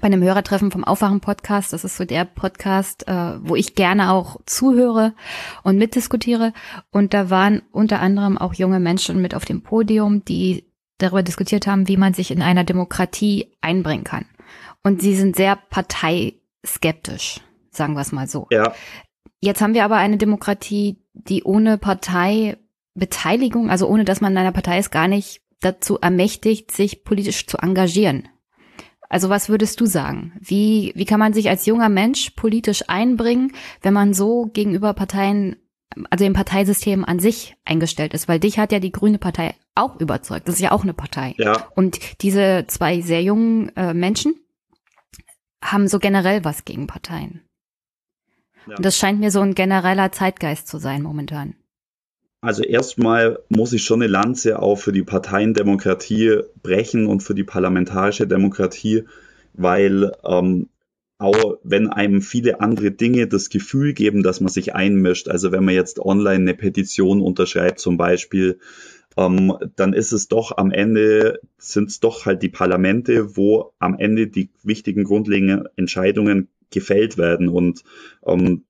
[0.00, 1.72] bei einem Hörertreffen vom Aufwachen-Podcast.
[1.72, 5.14] Das ist so der Podcast, äh, wo ich gerne auch zuhöre
[5.62, 6.52] und mitdiskutiere.
[6.90, 11.66] Und da waren unter anderem auch junge Menschen mit auf dem Podium, die darüber diskutiert
[11.66, 14.26] haben, wie man sich in einer Demokratie einbringen kann.
[14.82, 18.46] Und sie sind sehr parteiskeptisch, sagen wir es mal so.
[18.50, 18.72] Ja.
[19.40, 24.52] Jetzt haben wir aber eine Demokratie, die ohne Parteibeteiligung, also ohne dass man in einer
[24.52, 28.28] Partei ist, gar nicht dazu ermächtigt, sich politisch zu engagieren.
[29.08, 30.32] Also was würdest du sagen?
[30.40, 35.56] Wie, wie kann man sich als junger Mensch politisch einbringen, wenn man so gegenüber Parteien,
[36.10, 38.28] also dem Parteisystem an sich eingestellt ist?
[38.28, 40.48] Weil dich hat ja die Grüne Partei auch überzeugt.
[40.48, 41.34] Das ist ja auch eine Partei.
[41.38, 41.68] Ja.
[41.76, 44.34] Und diese zwei sehr jungen äh, Menschen
[45.62, 47.48] haben so generell was gegen Parteien.
[48.66, 48.76] Ja.
[48.76, 51.54] Und das scheint mir so ein genereller Zeitgeist zu sein momentan.
[52.40, 57.44] Also erstmal muss ich schon eine Lanze auch für die Parteiendemokratie brechen und für die
[57.44, 59.04] parlamentarische Demokratie,
[59.54, 60.68] weil ähm,
[61.18, 65.64] auch wenn einem viele andere Dinge das Gefühl geben, dass man sich einmischt, also wenn
[65.64, 68.58] man jetzt online eine Petition unterschreibt zum Beispiel,
[69.16, 73.98] ähm, dann ist es doch am Ende, sind es doch halt die Parlamente, wo am
[73.98, 77.48] Ende die wichtigen grundlegenden Entscheidungen gefällt werden.
[77.48, 77.82] Und
[78.26, 78.65] ähm,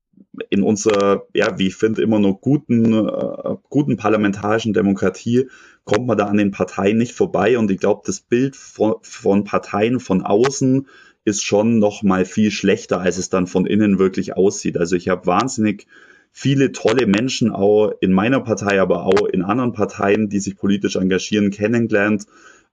[0.50, 5.48] in unserer, ja, wie ich finde, immer noch guten, äh, guten parlamentarischen Demokratie
[5.84, 7.58] kommt man da an den Parteien nicht vorbei.
[7.58, 10.86] Und ich glaube, das Bild von, von Parteien von außen
[11.24, 14.78] ist schon noch mal viel schlechter, als es dann von innen wirklich aussieht.
[14.78, 15.86] Also ich habe wahnsinnig
[16.32, 20.96] viele tolle Menschen auch in meiner Partei, aber auch in anderen Parteien, die sich politisch
[20.96, 22.26] engagieren, kennengelernt.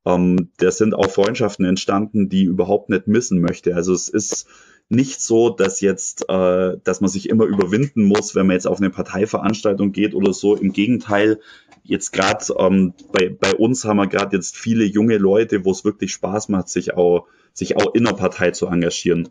[0.06, 3.76] Ähm, da sind auch Freundschaften entstanden, die überhaupt nicht missen möchte.
[3.76, 4.48] Also es ist
[4.94, 8.80] nicht so, dass jetzt, äh, dass man sich immer überwinden muss, wenn man jetzt auf
[8.80, 10.56] eine Parteiveranstaltung geht oder so.
[10.56, 11.40] Im Gegenteil,
[11.84, 15.84] jetzt gerade ähm, bei, bei uns haben wir gerade jetzt viele junge Leute, wo es
[15.84, 19.30] wirklich Spaß macht, sich auch, sich auch in der Partei zu engagieren.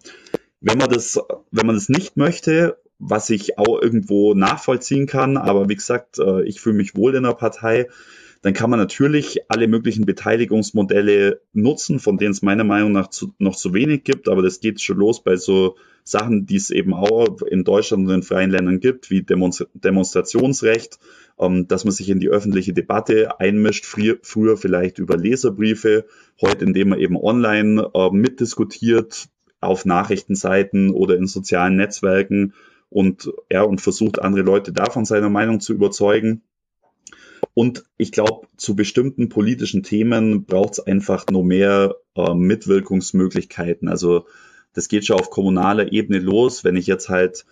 [0.61, 1.19] Wenn man das,
[1.51, 6.45] wenn man das nicht möchte, was ich auch irgendwo nachvollziehen kann, aber wie gesagt, äh,
[6.45, 7.89] ich fühle mich wohl in der Partei,
[8.43, 13.33] dann kann man natürlich alle möglichen Beteiligungsmodelle nutzen, von denen es meiner Meinung nach zu,
[13.39, 16.93] noch zu wenig gibt, aber das geht schon los bei so Sachen, die es eben
[16.93, 20.99] auch in Deutschland und in freien Ländern gibt, wie Demonstrationsrecht,
[21.39, 26.07] ähm, dass man sich in die öffentliche Debatte einmischt, früher, früher vielleicht über Leserbriefe,
[26.41, 29.29] heute indem man eben online äh, mitdiskutiert
[29.61, 32.55] auf Nachrichtenseiten oder in sozialen Netzwerken
[32.91, 36.43] und ja und versucht andere Leute davon seiner Meinung zu überzeugen.
[37.55, 43.89] Und ich glaube, zu bestimmten politischen Themen braucht es einfach nur mehr äh, Mitwirkungsmöglichkeiten.
[43.89, 44.27] Also
[44.73, 46.65] das geht schon auf kommunaler Ebene los.
[46.65, 47.45] Wenn ich jetzt halt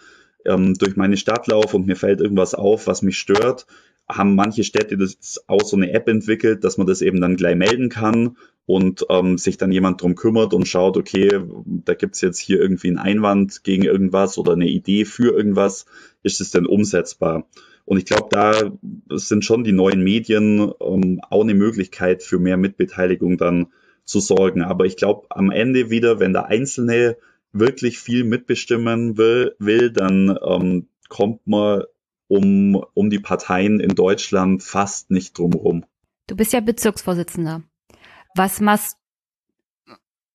[0.46, 3.66] ähm, durch meine Stadt laufe und mir fällt irgendwas auf, was mich stört,
[4.08, 7.56] haben manche Städte das auch so eine App entwickelt, dass man das eben dann gleich
[7.56, 12.38] melden kann und ähm, sich dann jemand drum kümmert und schaut, okay, da gibt's jetzt
[12.38, 15.86] hier irgendwie einen Einwand gegen irgendwas oder eine Idee für irgendwas,
[16.22, 17.46] ist es denn umsetzbar?
[17.90, 18.70] Und ich glaube, da
[19.18, 23.66] sind schon die neuen Medien ähm, auch eine Möglichkeit für mehr Mitbeteiligung dann
[24.04, 24.62] zu sorgen.
[24.62, 27.16] Aber ich glaube, am Ende wieder, wenn der Einzelne
[27.50, 31.82] wirklich viel mitbestimmen will, will dann ähm, kommt man
[32.28, 35.84] um, um die Parteien in Deutschland fast nicht drumherum.
[36.28, 37.64] Du bist ja Bezirksvorsitzender.
[38.36, 38.98] Was machst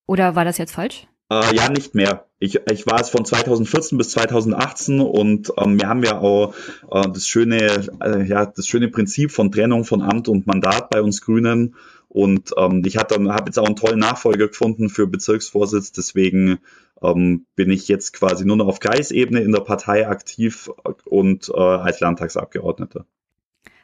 [0.06, 1.08] oder war das jetzt falsch?
[1.30, 2.26] Äh, ja, nicht mehr.
[2.38, 6.54] Ich, ich war es von 2014 bis 2018 und ähm, wir haben ja auch
[6.90, 11.02] äh, das schöne, äh, ja, das schöne Prinzip von Trennung von Amt und Mandat bei
[11.02, 11.74] uns Grünen.
[12.08, 15.92] Und ähm, ich habe hab jetzt auch einen tollen Nachfolger gefunden für Bezirksvorsitz.
[15.92, 16.58] Deswegen
[17.02, 20.70] ähm, bin ich jetzt quasi nur noch auf Kreisebene in der Partei aktiv
[21.04, 23.04] und äh, als Landtagsabgeordneter.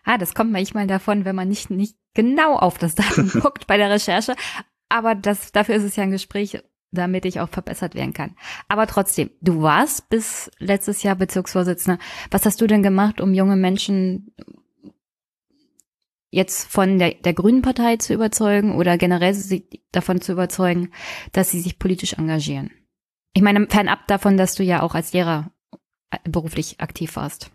[0.05, 3.76] Ah, das kommt manchmal davon, wenn man nicht, nicht genau auf das Datum guckt bei
[3.76, 4.35] der Recherche.
[4.88, 8.37] Aber das, dafür ist es ja ein Gespräch, damit ich auch verbessert werden kann.
[8.68, 11.98] Aber trotzdem, du warst bis letztes Jahr Bezirksvorsitzender.
[12.31, 14.35] Was hast du denn gemacht, um junge Menschen
[16.31, 20.90] jetzt von der, der Grünen Partei zu überzeugen oder generell sie davon zu überzeugen,
[21.33, 22.70] dass sie sich politisch engagieren?
[23.35, 25.50] Ich meine, fernab davon, dass du ja auch als Lehrer
[26.11, 27.50] äh, beruflich aktiv warst.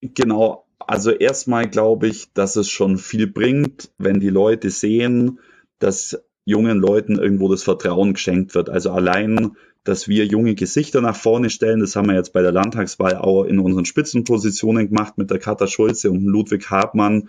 [0.00, 0.64] Genau.
[0.78, 5.40] Also erstmal glaube ich, dass es schon viel bringt, wenn die Leute sehen,
[5.78, 8.70] dass jungen Leuten irgendwo das Vertrauen geschenkt wird.
[8.70, 9.52] Also allein,
[9.84, 13.44] dass wir junge Gesichter nach vorne stellen, das haben wir jetzt bei der Landtagswahl auch
[13.44, 17.28] in unseren Spitzenpositionen gemacht mit der Katha Schulze und Ludwig Hartmann.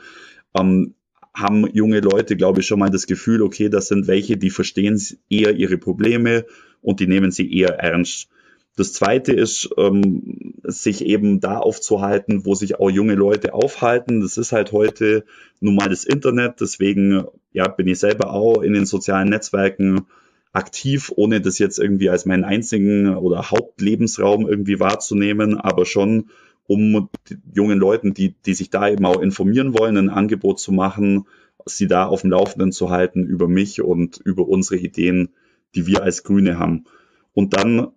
[0.57, 0.93] Ähm,
[1.33, 4.97] haben junge Leute, glaube ich, schon mal das Gefühl, okay, das sind welche, die verstehen
[5.29, 6.45] eher ihre Probleme
[6.81, 8.29] und die nehmen sie eher ernst.
[8.77, 14.21] Das zweite ist, ähm, sich eben da aufzuhalten, wo sich auch junge Leute aufhalten.
[14.21, 15.25] Das ist halt heute
[15.59, 16.61] nun mal das Internet.
[16.61, 20.05] Deswegen ja, bin ich selber auch in den sozialen Netzwerken
[20.51, 26.29] aktiv, ohne das jetzt irgendwie als meinen einzigen oder Hauptlebensraum irgendwie wahrzunehmen, aber schon
[26.65, 27.09] um
[27.53, 31.25] jungen Leuten, die, die sich da eben auch informieren wollen, ein Angebot zu machen,
[31.65, 35.29] sie da auf dem Laufenden zu halten über mich und über unsere Ideen,
[35.75, 36.85] die wir als Grüne haben.
[37.33, 37.89] Und dann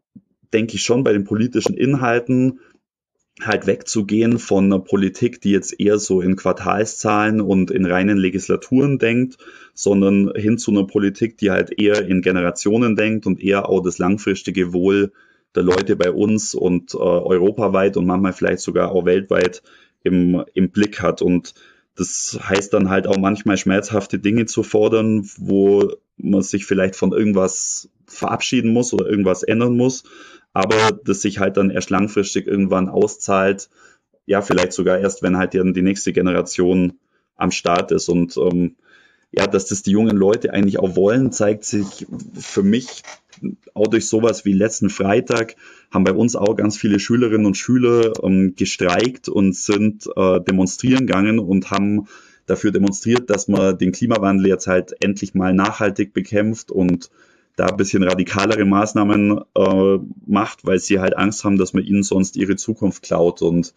[0.53, 2.61] denke ich schon bei den politischen Inhalten,
[3.41, 8.99] halt wegzugehen von einer Politik, die jetzt eher so in Quartalszahlen und in reinen Legislaturen
[8.99, 9.39] denkt,
[9.75, 13.99] sondern hin zu einer Politik, die halt eher in Generationen denkt und eher auch das
[13.99, 15.13] langfristige Wohl
[15.55, 19.63] der Leute bei uns und äh, europaweit und manchmal vielleicht sogar auch weltweit
[20.03, 21.23] im, im Blick hat.
[21.23, 21.55] Und
[21.95, 27.13] das heißt dann halt auch manchmal schmerzhafte Dinge zu fordern, wo man sich vielleicht von
[27.13, 30.05] irgendwas verabschieden muss oder irgendwas ändern muss
[30.53, 33.69] aber das sich halt dann erst langfristig irgendwann auszahlt,
[34.27, 36.95] ja, vielleicht sogar erst, wenn halt dann die nächste Generation
[37.37, 38.09] am Start ist.
[38.09, 38.77] Und ähm,
[39.33, 42.07] ja, dass das die jungen Leute eigentlich auch wollen, zeigt sich
[42.39, 43.03] für mich
[43.75, 45.57] auch durch sowas wie letzten Freitag
[45.91, 51.07] haben bei uns auch ganz viele Schülerinnen und Schüler ähm, gestreikt und sind äh, demonstrieren
[51.07, 52.07] gegangen und haben
[52.47, 57.11] dafür demonstriert, dass man den Klimawandel jetzt halt endlich mal nachhaltig bekämpft und
[57.57, 62.03] da ein bisschen radikalere Maßnahmen äh, macht, weil sie halt Angst haben, dass man ihnen
[62.03, 63.43] sonst ihre Zukunft klaut.
[63.43, 63.75] Und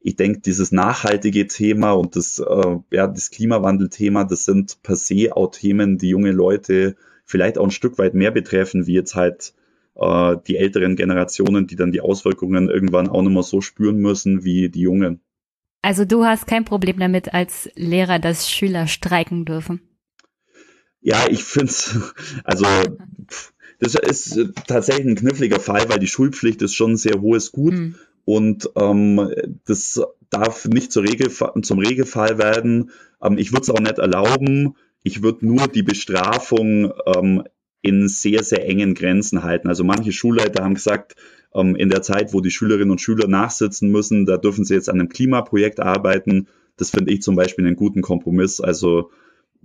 [0.00, 5.36] ich denke, dieses nachhaltige Thema und das, äh, ja, das Klimawandelthema, das sind per se
[5.36, 9.52] auch Themen, die junge Leute vielleicht auch ein Stück weit mehr betreffen, wie jetzt halt
[9.96, 14.68] äh, die älteren Generationen, die dann die Auswirkungen irgendwann auch nicht so spüren müssen wie
[14.68, 15.20] die Jungen.
[15.82, 19.80] Also du hast kein Problem damit als Lehrer, dass Schüler streiken dürfen?
[21.00, 21.96] Ja, ich finde es,
[22.44, 22.66] also
[23.78, 27.74] das ist tatsächlich ein kniffliger Fall, weil die Schulpflicht ist schon ein sehr hohes Gut
[27.74, 27.94] mhm.
[28.24, 29.30] und ähm,
[29.66, 32.90] das darf nicht zur Regel, zum Regelfall werden.
[33.22, 34.74] Ähm, ich würde es auch nicht erlauben.
[35.02, 37.44] Ich würde nur die Bestrafung ähm,
[37.80, 39.68] in sehr, sehr engen Grenzen halten.
[39.68, 41.14] Also manche Schulleiter haben gesagt,
[41.54, 44.88] ähm, in der Zeit, wo die Schülerinnen und Schüler nachsitzen müssen, da dürfen sie jetzt
[44.88, 46.48] an einem Klimaprojekt arbeiten.
[46.76, 48.60] Das finde ich zum Beispiel einen guten Kompromiss.
[48.60, 49.10] Also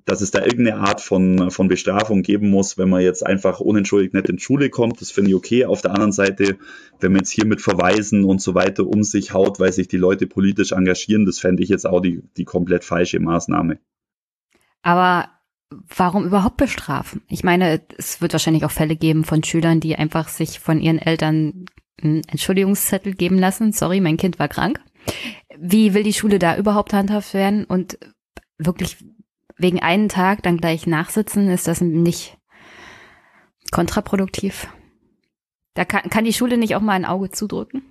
[0.06, 4.14] dass es da irgendeine Art von, von Bestrafung geben muss, wenn man jetzt einfach unentschuldigt
[4.14, 5.00] nicht in Schule kommt.
[5.02, 5.66] Das finde ich okay.
[5.66, 6.58] Auf der anderen Seite,
[7.00, 9.98] wenn man jetzt hier mit Verweisen und so weiter um sich haut, weil sich die
[9.98, 13.80] Leute politisch engagieren, das fände ich jetzt auch die, die komplett falsche Maßnahme.
[14.82, 15.30] Aber
[15.96, 17.22] warum überhaupt bestrafen?
[17.30, 21.00] Ich meine, es wird wahrscheinlich auch Fälle geben von Schülern, die einfach sich von ihren
[21.00, 21.66] Eltern
[22.02, 23.72] einen Entschuldigungszettel geben lassen.
[23.72, 24.82] Sorry, mein Kind war krank.
[25.58, 27.64] Wie will die Schule da überhaupt handhaft werden?
[27.64, 27.98] Und
[28.58, 28.98] wirklich
[29.64, 32.38] wegen einen Tag dann gleich nachsitzen, ist das nicht
[33.72, 34.68] kontraproduktiv.
[35.74, 37.82] Da kann, kann die Schule nicht auch mal ein Auge zudrücken?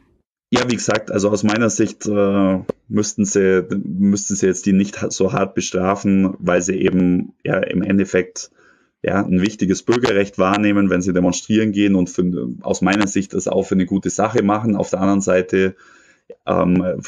[0.50, 4.98] Ja, wie gesagt, also aus meiner Sicht äh, müssten sie müssten sie jetzt die nicht
[5.08, 8.50] so hart bestrafen, weil sie eben ja im Endeffekt
[9.02, 13.48] ja ein wichtiges Bürgerrecht wahrnehmen, wenn sie demonstrieren gehen und für, aus meiner Sicht das
[13.48, 14.76] auch für eine gute Sache machen.
[14.76, 15.74] Auf der anderen Seite
[16.46, 17.00] ähm,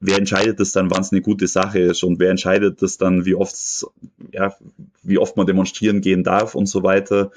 [0.00, 3.24] wer entscheidet das dann, wann es eine gute Sache ist und wer entscheidet das dann,
[3.24, 3.86] wie oft,
[4.32, 4.54] ja,
[5.02, 7.30] wie oft man demonstrieren gehen darf und so weiter.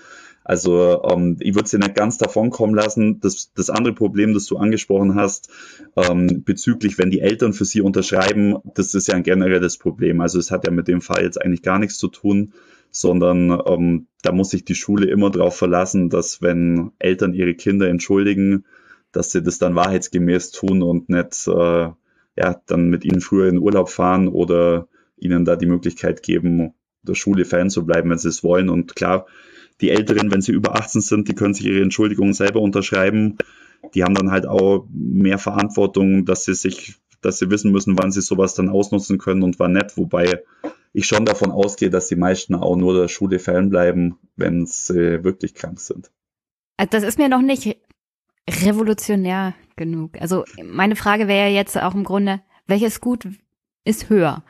[0.48, 3.20] Also ähm, ich würde sie nicht ganz davon kommen lassen.
[3.20, 5.50] Das, das andere Problem, das du angesprochen hast,
[5.98, 10.22] ähm, bezüglich, wenn die Eltern für sie unterschreiben, das ist ja ein generelles Problem.
[10.22, 12.54] Also es hat ja mit dem Fall jetzt eigentlich gar nichts zu tun,
[12.92, 17.90] sondern ähm, da muss sich die Schule immer darauf verlassen, dass wenn Eltern ihre Kinder
[17.90, 18.64] entschuldigen,
[19.12, 21.90] dass sie das dann wahrheitsgemäß tun und nicht äh,
[22.38, 27.16] ja, dann mit ihnen früher in Urlaub fahren oder ihnen da die Möglichkeit geben, der
[27.16, 28.70] Schule Fan zu bleiben, wenn sie es wollen.
[28.70, 29.26] Und klar,
[29.82, 33.38] die Älteren, wenn sie über 18 sind, die können sich ihre Entschuldigungen selber unterschreiben.
[33.94, 38.12] Die haben dann halt auch mehr Verantwortung, dass sie sich, dass sie wissen müssen, wann
[38.12, 39.98] sie sowas dann ausnutzen können und wann nicht.
[39.98, 40.44] Wobei
[40.94, 45.54] ich schon davon ausgehe, dass die meisten auch nur der Schule fernbleiben, wenn sie wirklich
[45.54, 46.12] krank sind.
[46.78, 47.78] Also das ist mir noch nicht
[48.50, 50.20] revolutionär genug.
[50.22, 53.28] Also meine Frage wäre jetzt auch im Grunde, welches Gut
[53.84, 54.44] ist höher?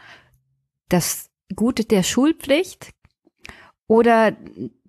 [0.90, 2.92] Das Gut der Schulpflicht
[3.88, 4.36] oder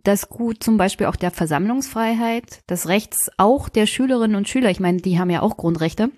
[0.02, 4.80] das Gut zum Beispiel auch der Versammlungsfreiheit, das Rechts auch der Schülerinnen und Schüler, ich
[4.80, 6.10] meine, die haben ja auch Grundrechte,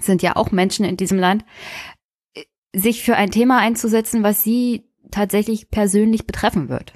[0.00, 1.44] sind ja auch Menschen in diesem Land,
[2.74, 6.95] sich für ein Thema einzusetzen, was sie tatsächlich persönlich betreffen wird.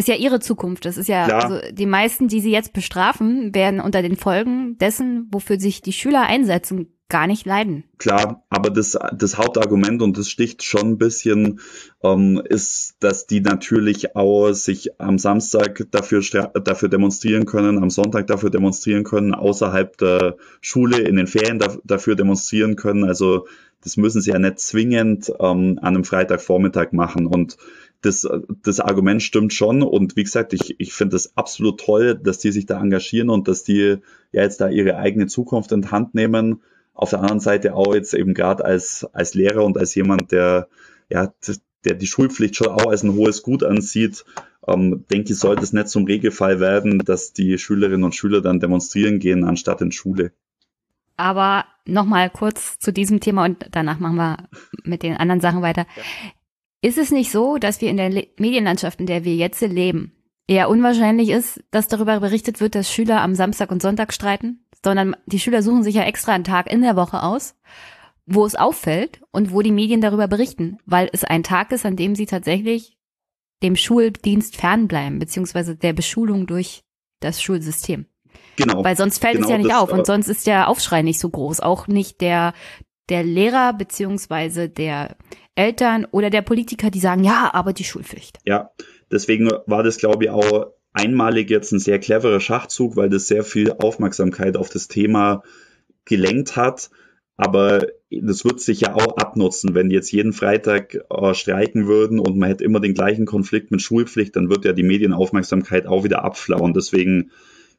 [0.00, 0.86] Ist ja ihre Zukunft.
[0.86, 5.28] Das ist ja, also die meisten, die sie jetzt bestrafen, werden unter den Folgen dessen,
[5.30, 7.84] wofür sich die Schüler einsetzen, gar nicht leiden.
[7.98, 11.60] Klar, aber das, das Hauptargument, und das sticht schon ein bisschen,
[12.02, 16.22] ähm, ist, dass die natürlich auch sich am Samstag dafür,
[16.54, 21.76] dafür demonstrieren können, am Sonntag dafür demonstrieren können, außerhalb der Schule, in den Ferien da,
[21.84, 23.04] dafür demonstrieren können.
[23.04, 23.46] Also
[23.82, 27.26] das müssen sie ja nicht zwingend ähm, an einem Freitagvormittag machen.
[27.26, 27.58] Und
[28.02, 28.28] das,
[28.62, 29.82] das Argument stimmt schon.
[29.82, 33.48] Und wie gesagt, ich, ich finde es absolut toll, dass die sich da engagieren und
[33.48, 33.98] dass die
[34.32, 36.62] ja jetzt da ihre eigene Zukunft in Hand nehmen.
[36.94, 40.68] Auf der anderen Seite auch jetzt eben gerade als, als Lehrer und als jemand, der,
[41.08, 41.32] ja,
[41.84, 44.24] der die Schulpflicht schon auch als ein hohes Gut ansieht,
[44.66, 48.60] ähm, denke ich, sollte es nicht zum Regelfall werden, dass die Schülerinnen und Schüler dann
[48.60, 50.32] demonstrieren gehen, anstatt in Schule.
[51.16, 54.48] Aber nochmal kurz zu diesem Thema und danach machen wir
[54.84, 55.86] mit den anderen Sachen weiter.
[55.96, 56.02] Ja.
[56.82, 60.12] Ist es nicht so, dass wir in der Le Medienlandschaft, in der wir jetzt leben,
[60.46, 64.64] eher unwahrscheinlich ist, dass darüber berichtet wird, dass Schüler am Samstag und Sonntag streiten?
[64.82, 67.54] Sondern die Schüler suchen sich ja extra einen Tag in der Woche aus,
[68.24, 71.96] wo es auffällt und wo die Medien darüber berichten, weil es ein Tag ist, an
[71.96, 72.96] dem sie tatsächlich
[73.62, 76.82] dem Schuldienst fernbleiben, beziehungsweise der Beschulung durch
[77.20, 78.06] das Schulsystem.
[78.56, 78.84] Genau.
[78.84, 81.28] Weil sonst fällt genau es ja nicht auf und sonst ist der Aufschrei nicht so
[81.28, 81.60] groß.
[81.60, 82.54] Auch nicht der,
[83.10, 85.16] der Lehrer beziehungsweise der
[85.54, 88.38] Eltern oder der Politiker, die sagen, ja, aber die Schulpflicht.
[88.46, 88.70] Ja,
[89.10, 93.44] deswegen war das, glaube ich, auch einmalig jetzt ein sehr cleverer Schachzug, weil das sehr
[93.44, 95.42] viel Aufmerksamkeit auf das Thema
[96.04, 96.90] gelenkt hat.
[97.36, 102.36] Aber das wird sich ja auch abnutzen, wenn jetzt jeden Freitag äh, streiken würden und
[102.36, 106.22] man hätte immer den gleichen Konflikt mit Schulpflicht, dann wird ja die Medienaufmerksamkeit auch wieder
[106.22, 106.74] abflauen.
[106.74, 107.30] Deswegen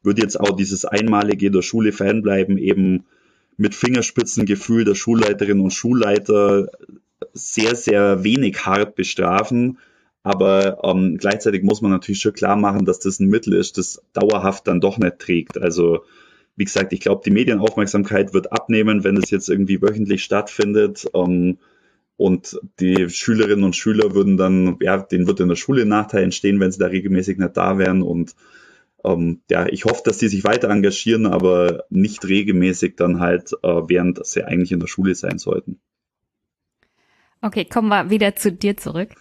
[0.02, 3.06] würde jetzt auch dieses einmalige der Schule fernbleiben eben
[3.62, 6.68] mit Fingerspitzengefühl der Schulleiterinnen und Schulleiter
[7.34, 9.78] sehr, sehr wenig hart bestrafen.
[10.24, 14.02] Aber ähm, gleichzeitig muss man natürlich schon klar machen, dass das ein Mittel ist, das
[14.14, 15.60] dauerhaft dann doch nicht trägt.
[15.60, 16.04] Also
[16.56, 21.06] wie gesagt, ich glaube, die Medienaufmerksamkeit wird abnehmen, wenn es jetzt irgendwie wöchentlich stattfindet.
[21.14, 21.60] Ähm,
[22.18, 26.24] und die Schülerinnen und Schüler würden dann, ja, denen wird in der Schule ein Nachteil
[26.24, 28.02] entstehen, wenn sie da regelmäßig nicht da wären.
[28.02, 28.36] Und
[29.04, 33.68] ähm, ja, ich hoffe, dass die sich weiter engagieren, aber nicht regelmäßig dann halt, äh,
[33.68, 35.80] während sie eigentlich in der Schule sein sollten.
[37.42, 39.16] Okay, kommen wir wieder zu dir zurück.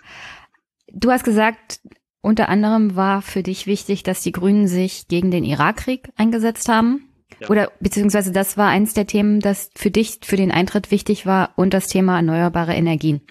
[0.93, 1.81] Du hast gesagt,
[2.21, 7.09] unter anderem war für dich wichtig, dass die Grünen sich gegen den Irakkrieg eingesetzt haben.
[7.41, 7.49] Ja.
[7.49, 11.55] Oder beziehungsweise das war eins der Themen, das für dich, für den Eintritt wichtig war
[11.57, 13.23] und das Thema erneuerbare Energien.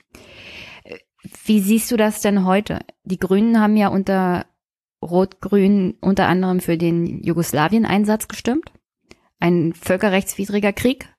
[1.45, 2.79] Wie siehst du das denn heute?
[3.03, 4.45] Die Grünen haben ja unter
[5.01, 8.71] Rot-Grün unter anderem für den Jugoslawien-Einsatz gestimmt.
[9.39, 11.09] Ein völkerrechtswidriger Krieg.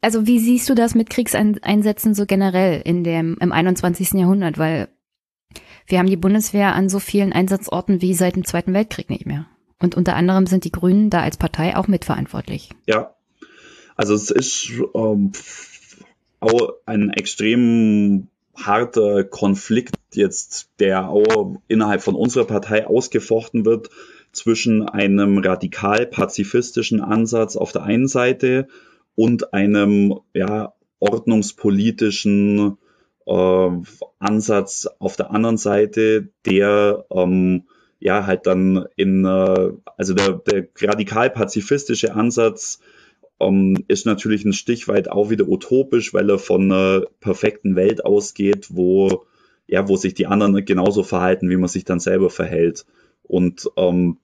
[0.00, 4.12] Also wie siehst du das mit Kriegseinsätzen so generell in dem, im 21.
[4.12, 4.58] Jahrhundert?
[4.58, 4.88] Weil
[5.86, 9.46] wir haben die Bundeswehr an so vielen Einsatzorten wie seit dem Zweiten Weltkrieg nicht mehr.
[9.78, 12.70] Und unter anderem sind die Grünen da als Partei auch mitverantwortlich.
[12.86, 13.14] Ja,
[13.96, 15.32] also es ist ähm,
[16.40, 23.90] auch ein extrem harter Konflikt jetzt, der auch innerhalb von unserer Partei ausgefochten wird
[24.32, 28.68] zwischen einem radikal pazifistischen Ansatz auf der einen Seite
[29.16, 32.78] und einem ja, ordnungspolitischen
[33.26, 33.68] äh,
[34.18, 37.64] Ansatz auf der anderen Seite, der ähm,
[37.98, 42.80] ja halt dann in, äh, also der, der radikal pazifistische Ansatz
[43.40, 48.04] ähm, ist natürlich ein Stich weit auch wieder utopisch, weil er von einer perfekten Welt
[48.04, 49.24] ausgeht, wo,
[49.70, 52.86] ja, wo sich die anderen genauso verhalten, wie man sich dann selber verhält.
[53.22, 54.18] Und ähm,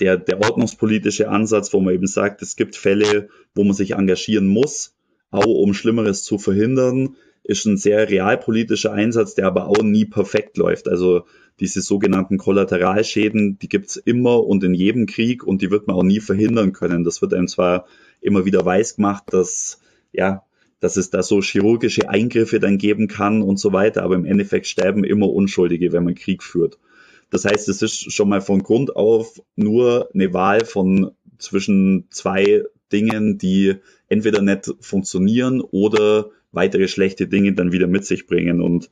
[0.00, 4.48] der, der ordnungspolitische Ansatz, wo man eben sagt, es gibt Fälle, wo man sich engagieren
[4.48, 4.96] muss,
[5.30, 10.56] auch um Schlimmeres zu verhindern, ist ein sehr realpolitischer Einsatz, der aber auch nie perfekt
[10.56, 10.88] läuft.
[10.88, 11.22] Also
[11.60, 16.02] diese sogenannten Kollateralschäden, die gibt's immer und in jedem Krieg und die wird man auch
[16.02, 17.04] nie verhindern können.
[17.04, 17.86] Das wird einem zwar
[18.20, 19.80] immer wieder weiß gemacht, dass,
[20.12, 20.42] ja,
[20.80, 24.66] dass es da so chirurgische Eingriffe dann geben kann und so weiter, aber im Endeffekt
[24.66, 26.78] sterben immer Unschuldige, wenn man Krieg führt.
[27.30, 32.64] Das heißt, es ist schon mal von Grund auf nur eine Wahl von zwischen zwei
[32.92, 33.76] Dingen, die
[34.08, 38.62] entweder nicht funktionieren oder weitere schlechte Dinge dann wieder mit sich bringen.
[38.62, 38.88] Und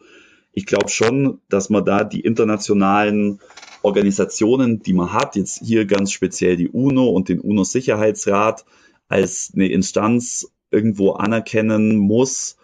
[0.53, 3.41] ich glaube schon, dass man da die internationalen
[3.83, 8.65] Organisationen, die man hat, jetzt hier ganz speziell die UNO und den UNO-Sicherheitsrat,
[9.09, 12.57] als eine Instanz irgendwo anerkennen muss,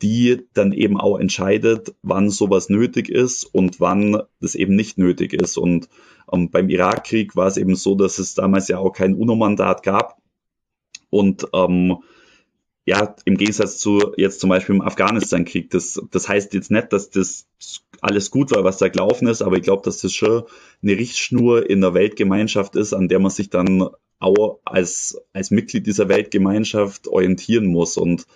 [0.00, 5.34] die dann eben auch entscheidet, wann sowas nötig ist und wann das eben nicht nötig
[5.34, 5.58] ist.
[5.58, 5.88] Und
[6.32, 10.16] ähm, beim Irakkrieg war es eben so, dass es damals ja auch kein UNO-Mandat gab.
[11.10, 11.98] Und ähm,
[12.86, 15.68] ja, im Gegensatz zu jetzt zum Beispiel im Afghanistan-Krieg.
[15.70, 17.46] Das, das heißt jetzt nicht, dass das
[18.00, 20.44] alles gut war, was da gelaufen ist, aber ich glaube, dass das schon
[20.82, 25.86] eine Richtschnur in der Weltgemeinschaft ist, an der man sich dann auch als, als Mitglied
[25.86, 27.96] dieser Weltgemeinschaft orientieren muss.
[27.96, 28.26] Und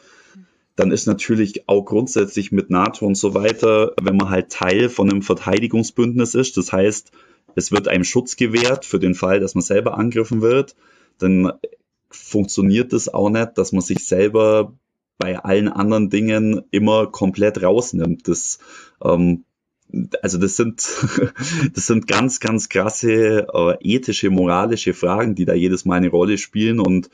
[0.76, 5.10] dann ist natürlich auch grundsätzlich mit NATO und so weiter, wenn man halt Teil von
[5.10, 7.12] einem Verteidigungsbündnis ist, das heißt,
[7.54, 10.74] es wird einem Schutz gewährt für den Fall, dass man selber angegriffen wird,
[11.18, 11.52] dann
[12.10, 14.72] funktioniert es auch nicht, dass man sich selber
[15.18, 18.26] bei allen anderen Dingen immer komplett rausnimmt.
[18.28, 18.58] Das
[19.04, 19.44] ähm,
[20.22, 20.78] also das sind,
[21.74, 26.38] das sind ganz, ganz krasse äh, ethische, moralische Fragen, die da jedes Mal eine Rolle
[26.38, 26.80] spielen.
[26.80, 27.10] Und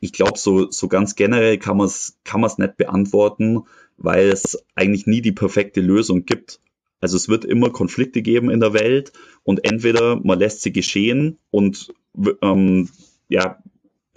[0.00, 3.62] ich glaube, so, so ganz generell kann man es kann man's nicht beantworten,
[3.96, 6.60] weil es eigentlich nie die perfekte Lösung gibt.
[7.00, 9.12] Also es wird immer Konflikte geben in der Welt
[9.42, 11.92] und entweder man lässt sie geschehen und
[12.40, 12.88] ähm,
[13.28, 13.58] ja,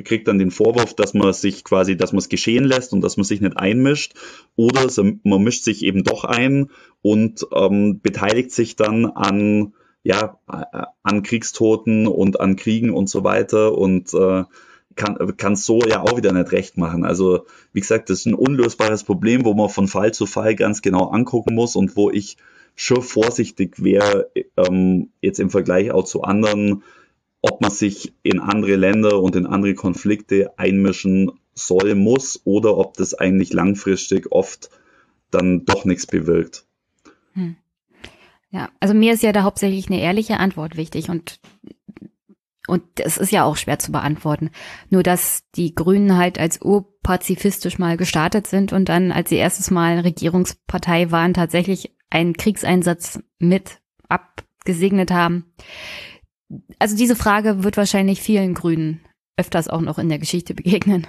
[0.03, 3.17] kriegt dann den Vorwurf, dass man sich quasi, dass man es geschehen lässt und dass
[3.17, 4.13] man sich nicht einmischt.
[4.55, 4.87] Oder
[5.23, 6.69] man mischt sich eben doch ein
[7.01, 9.73] und ähm, beteiligt sich dann an
[10.03, 10.39] ja
[11.03, 14.43] an Kriegstoten und an Kriegen und so weiter und äh,
[14.95, 17.03] kann kann so ja auch wieder nicht recht machen.
[17.03, 20.81] Also wie gesagt, das ist ein unlösbares Problem, wo man von Fall zu Fall ganz
[20.81, 22.37] genau angucken muss und wo ich
[22.75, 26.83] schon vorsichtig wäre, ähm, jetzt im Vergleich auch zu anderen
[27.49, 32.95] ob man sich in andere Länder und in andere Konflikte einmischen soll, muss oder ob
[32.95, 34.69] das eigentlich langfristig oft
[35.31, 36.65] dann doch nichts bewirkt.
[37.33, 37.55] Hm.
[38.51, 41.39] Ja, also mir ist ja da hauptsächlich eine ehrliche Antwort wichtig und
[42.69, 44.51] und es ist ja auch schwer zu beantworten.
[44.89, 49.71] Nur dass die Grünen halt als urpazifistisch mal gestartet sind und dann, als sie erstes
[49.71, 53.79] Mal Regierungspartei waren, tatsächlich einen Kriegseinsatz mit
[54.09, 55.45] abgesegnet haben
[56.79, 59.01] also diese Frage wird wahrscheinlich vielen Grünen
[59.37, 61.05] öfters auch noch in der Geschichte begegnen.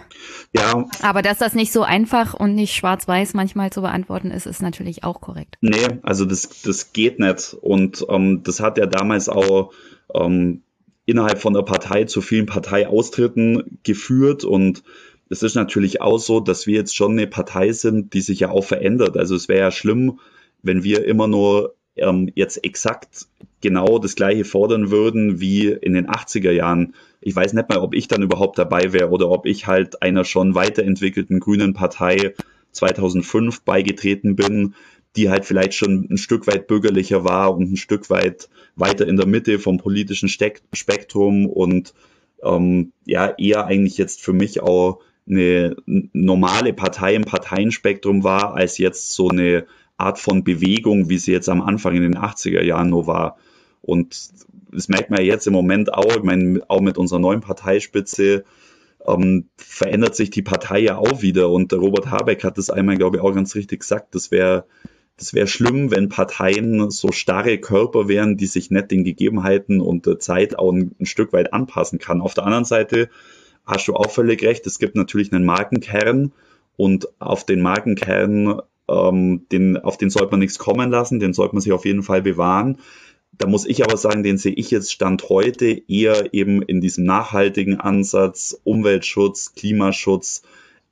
[0.54, 0.86] Ja.
[1.02, 5.02] Aber dass das nicht so einfach und nicht schwarz-weiß manchmal zu beantworten ist, ist natürlich
[5.02, 5.56] auch korrekt.
[5.62, 7.54] Nee, also das, das geht nicht.
[7.54, 9.72] Und ähm, das hat ja damals auch
[10.14, 10.62] ähm,
[11.06, 14.44] innerhalb von der Partei zu vielen Parteiaustritten geführt.
[14.44, 14.82] Und
[15.30, 18.50] es ist natürlich auch so, dass wir jetzt schon eine Partei sind, die sich ja
[18.50, 19.16] auch verändert.
[19.16, 20.20] Also es wäre ja schlimm,
[20.62, 23.26] wenn wir immer nur ähm, jetzt exakt
[23.60, 26.94] genau das gleiche fordern würden wie in den 80er Jahren.
[27.20, 30.24] Ich weiß nicht mal, ob ich dann überhaupt dabei wäre oder ob ich halt einer
[30.24, 32.34] schon weiterentwickelten grünen Partei
[32.72, 34.74] 2005 beigetreten bin,
[35.16, 39.16] die halt vielleicht schon ein Stück weit bürgerlicher war und ein Stück weit weiter in
[39.16, 41.94] der Mitte vom politischen Spektrum und
[42.42, 48.78] ähm, ja eher eigentlich jetzt für mich auch eine normale Partei im Parteienspektrum war, als
[48.78, 52.90] jetzt so eine Art von Bewegung, wie sie jetzt am Anfang in den 80er Jahren
[52.90, 53.36] nur war.
[53.88, 54.30] Und
[54.70, 58.44] das merkt man ja jetzt im Moment auch, ich meine, auch mit unserer neuen Parteispitze
[59.06, 61.48] ähm, verändert sich die Partei ja auch wieder.
[61.50, 64.14] Und Robert Habeck hat das einmal, glaube ich, auch ganz richtig gesagt.
[64.14, 64.64] Das wäre
[65.16, 70.06] das wäre schlimm, wenn Parteien so starre Körper wären, die sich nicht den Gegebenheiten und
[70.06, 72.20] der Zeit auch ein, ein Stück weit anpassen kann.
[72.20, 73.10] Auf der anderen Seite
[73.66, 76.32] hast du auch völlig recht, es gibt natürlich einen Markenkern
[76.76, 81.56] und auf den Markenkern ähm, den, auf den sollte man nichts kommen lassen, den sollte
[81.56, 82.78] man sich auf jeden Fall bewahren.
[83.38, 87.04] Da muss ich aber sagen, den sehe ich jetzt Stand heute eher eben in diesem
[87.04, 90.42] nachhaltigen Ansatz, Umweltschutz, Klimaschutz,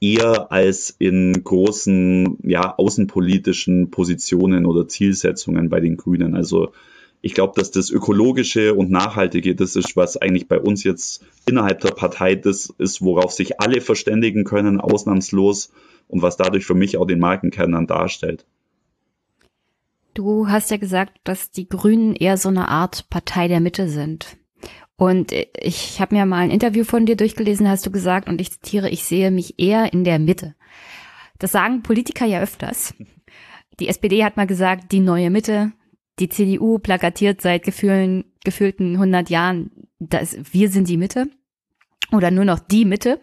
[0.01, 6.37] eher als in großen, ja, außenpolitischen Positionen oder Zielsetzungen bei den Grünen.
[6.37, 6.73] Also
[7.21, 11.81] ich glaube, dass das Ökologische und Nachhaltige, das ist, was eigentlich bei uns jetzt innerhalb
[11.81, 15.73] der Partei das ist, worauf sich alle verständigen können, ausnahmslos
[16.07, 18.45] und was dadurch für mich auch den Markenkern dann darstellt.
[20.17, 24.39] Du hast ja gesagt, dass die Grünen eher so eine Art Partei der Mitte sind.
[24.97, 28.51] Und ich habe mir mal ein Interview von dir durchgelesen, hast du gesagt, und ich
[28.51, 30.55] zitiere, ich sehe mich eher in der Mitte.
[31.39, 32.95] Das sagen Politiker ja öfters.
[33.79, 35.73] Die SPD hat mal gesagt, die neue Mitte.
[36.19, 41.29] Die CDU plakatiert seit gefühlen, gefühlten 100 Jahren, dass wir sind die Mitte.
[42.11, 43.21] Oder nur noch die Mitte.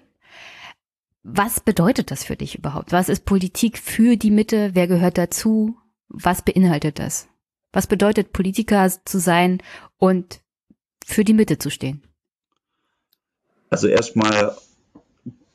[1.24, 2.91] Was bedeutet das für dich überhaupt?
[2.91, 4.76] Was ist Politik für die Mitte?
[4.76, 5.76] Wer gehört dazu?
[6.10, 7.28] Was beinhaltet das?
[7.72, 9.62] Was bedeutet Politiker zu sein
[9.97, 10.41] und
[11.06, 12.04] für die Mitte zu stehen?
[13.70, 14.56] Also erstmal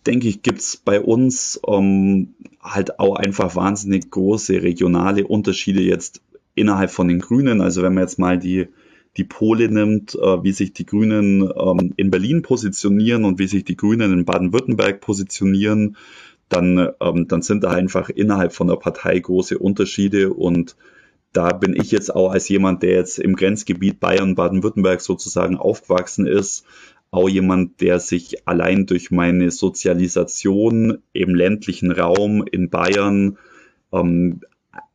[0.06, 5.80] denke ich, gibt es bei uns um, ähm, halt auch einfach wahnsinnig große regionale Unterschiede
[5.80, 6.22] jetzt
[6.54, 7.60] innerhalb von den Grünen.
[7.60, 8.68] Also wenn man jetzt mal die
[9.16, 13.64] die Pole nimmt, äh, wie sich die Grünen ähm, in Berlin positionieren und wie sich
[13.64, 15.96] die Grünen in Baden-Württemberg positionieren,
[16.48, 20.76] dann, ähm, dann sind da einfach innerhalb von der Partei große Unterschiede und
[21.32, 26.26] da bin ich jetzt auch als jemand, der jetzt im Grenzgebiet Bayern, Baden-Württemberg sozusagen aufgewachsen
[26.26, 26.64] ist,
[27.10, 33.38] auch jemand, der sich allein durch meine Sozialisation im ländlichen Raum in Bayern
[33.92, 34.40] ähm,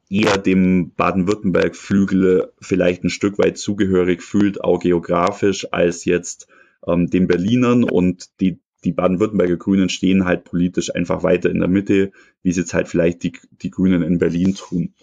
[0.10, 6.48] eher dem Baden-Württemberg-Flügel vielleicht ein Stück weit zugehörig fühlt, auch geografisch, als jetzt
[6.86, 11.70] ähm, den Berlinern und die, die Baden-Württemberger Grünen stehen halt politisch einfach weiter in der
[11.70, 12.12] Mitte,
[12.42, 14.94] wie es jetzt halt vielleicht die, die Grünen in Berlin tun.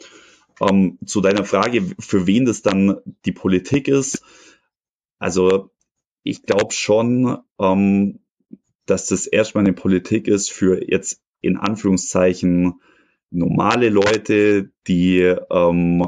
[0.60, 4.22] Ähm, zu deiner Frage, für wen das dann die Politik ist,
[5.18, 5.70] also
[6.22, 8.20] ich glaube schon, ähm,
[8.86, 12.80] dass das erstmal eine Politik ist für jetzt in Anführungszeichen
[13.30, 15.20] normale Leute, die
[15.50, 16.06] ähm,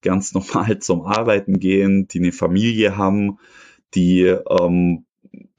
[0.00, 3.38] ganz normal zum Arbeiten gehen, die eine Familie haben,
[3.94, 5.04] die ähm,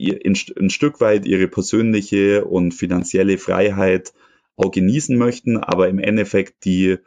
[0.10, 4.14] ein, ein Stück weit ihre persönliche und finanzielle Freiheit
[4.56, 6.97] auch genießen möchten, aber im Endeffekt die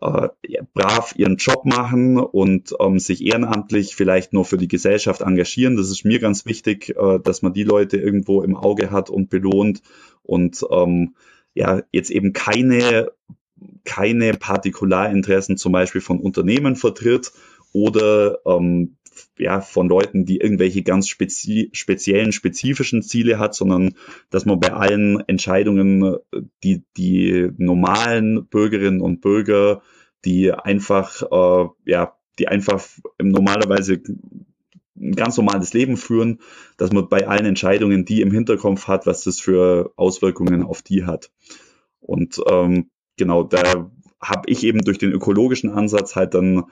[0.00, 0.28] äh,
[0.74, 5.76] brav ihren Job machen und ähm, sich ehrenamtlich vielleicht nur für die Gesellschaft engagieren.
[5.76, 9.30] Das ist mir ganz wichtig, äh, dass man die Leute irgendwo im Auge hat und
[9.30, 9.82] belohnt
[10.22, 11.14] und ähm,
[11.54, 13.12] ja jetzt eben keine
[13.84, 17.32] keine Partikularinteressen zum Beispiel von Unternehmen vertritt
[17.72, 18.96] oder ähm,
[19.38, 23.94] ja, von Leuten, die irgendwelche ganz spezi speziellen, spezifischen Ziele hat, sondern
[24.30, 26.16] dass man bei allen Entscheidungen
[26.62, 29.82] die, die normalen Bürgerinnen und Bürger,
[30.24, 32.82] die einfach, äh, ja, die einfach
[33.20, 34.00] normalerweise
[34.96, 36.40] ein ganz normales Leben führen,
[36.76, 41.04] dass man bei allen Entscheidungen die im Hinterkopf hat, was das für Auswirkungen auf die
[41.04, 41.30] hat.
[42.00, 43.90] Und ähm, genau, da
[44.20, 46.64] habe ich eben durch den ökologischen Ansatz halt dann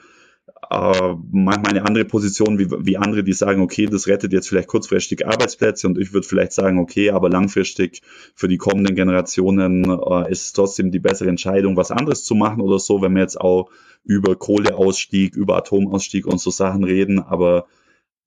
[0.70, 4.68] äh, manchmal eine andere Position wie, wie andere, die sagen, okay, das rettet jetzt vielleicht
[4.68, 5.86] kurzfristig Arbeitsplätze.
[5.86, 8.01] Und ich würde vielleicht sagen, okay, aber langfristig
[8.34, 12.61] für die kommenden Generationen äh, ist es trotzdem die bessere Entscheidung, was anderes zu machen
[12.61, 13.70] oder so, wenn wir jetzt auch
[14.05, 17.66] über Kohleausstieg, über Atomausstieg und so Sachen reden, aber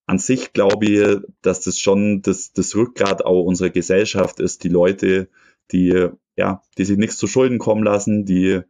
[0.05, 4.70] an sich glaube ich, dass das schon das, das Rückgrat auch unserer Gesellschaft ist, die
[4.70, 5.30] Leute,
[5.72, 8.61] die, ja, die sich nichts zu Schulden kommen lassen, die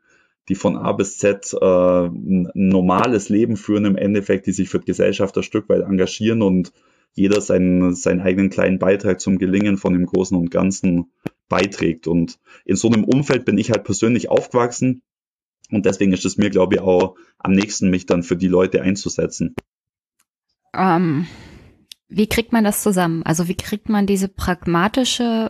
[0.50, 1.66] die von A bis Z äh,
[2.06, 6.42] ein normales Leben führen im Endeffekt, die sich für die Gesellschaft ein Stück weit engagieren
[6.42, 6.72] und
[7.14, 11.12] jeder seinen, seinen eigenen kleinen Beitrag zum Gelingen von dem Großen und Ganzen
[11.48, 12.08] beiträgt.
[12.08, 15.02] Und in so einem Umfeld bin ich halt persönlich aufgewachsen
[15.72, 18.82] und deswegen ist es mir, glaube ich, auch am nächsten, mich dann für die Leute
[18.82, 19.56] einzusetzen.
[20.74, 21.28] Ähm,
[22.08, 23.24] wie kriegt man das zusammen?
[23.24, 25.50] Also wie kriegt man diese pragmatische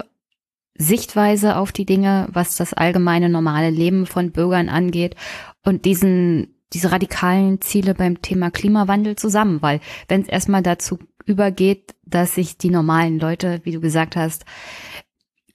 [0.77, 5.15] Sichtweise auf die Dinge, was das allgemeine normale Leben von Bürgern angeht
[5.63, 11.95] und diesen diese radikalen Ziele beim Thema Klimawandel zusammen, weil wenn es erstmal dazu übergeht,
[12.05, 14.45] dass sich die normalen Leute, wie du gesagt hast,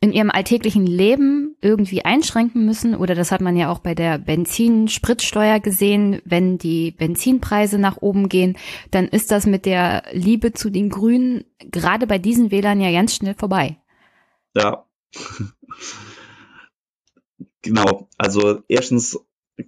[0.01, 4.17] in ihrem alltäglichen Leben irgendwie einschränken müssen, oder das hat man ja auch bei der
[4.17, 8.57] Benzin-Spritsteuer gesehen, wenn die Benzinpreise nach oben gehen,
[8.91, 13.15] dann ist das mit der Liebe zu den Grünen gerade bei diesen Wählern ja ganz
[13.15, 13.77] schnell vorbei.
[14.57, 14.87] Ja,
[17.63, 19.19] genau, also erstens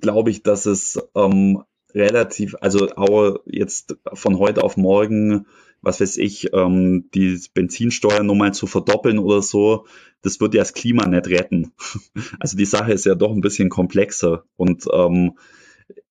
[0.00, 1.62] glaube ich, dass es ähm,
[1.94, 5.46] relativ, also auch jetzt von heute auf morgen,
[5.82, 9.86] was weiß ich, ähm, die Benzinsteuer nochmal zu verdoppeln oder so,
[10.22, 11.72] das wird ja das Klima nicht retten.
[12.40, 15.32] Also die Sache ist ja doch ein bisschen komplexer und ähm,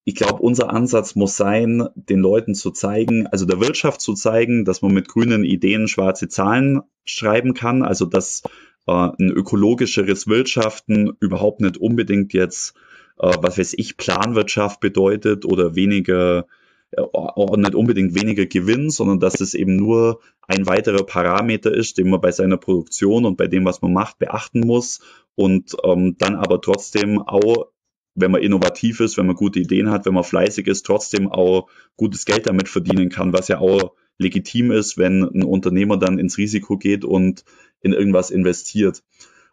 [0.04, 4.66] ich glaube, unser Ansatz muss sein, den Leuten zu zeigen, also der Wirtschaft zu zeigen,
[4.66, 8.42] dass man mit grünen Ideen schwarze Zahlen schreiben kann, also dass
[8.88, 12.76] äh, ein ökologischeres Wirtschaften überhaupt nicht unbedingt jetzt,
[13.20, 16.46] äh, was weiß ich, Planwirtschaft bedeutet oder weniger
[16.92, 21.98] äh, auch nicht unbedingt weniger Gewinn, sondern dass es eben nur ein weiterer Parameter ist,
[21.98, 25.00] den man bei seiner Produktion und bei dem, was man macht, beachten muss.
[25.36, 27.68] Und ähm, dann aber trotzdem auch,
[28.16, 31.70] wenn man innovativ ist, wenn man gute Ideen hat, wenn man fleißig ist, trotzdem auch
[31.96, 36.38] gutes Geld damit verdienen kann, was ja auch legitim ist, wenn ein Unternehmer dann ins
[36.38, 37.46] Risiko geht und
[37.82, 39.04] in irgendwas investiert.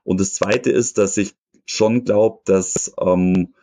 [0.04, 1.34] Und das Zweite ist, dass ich
[1.66, 3.54] schon glaube, dass ähm,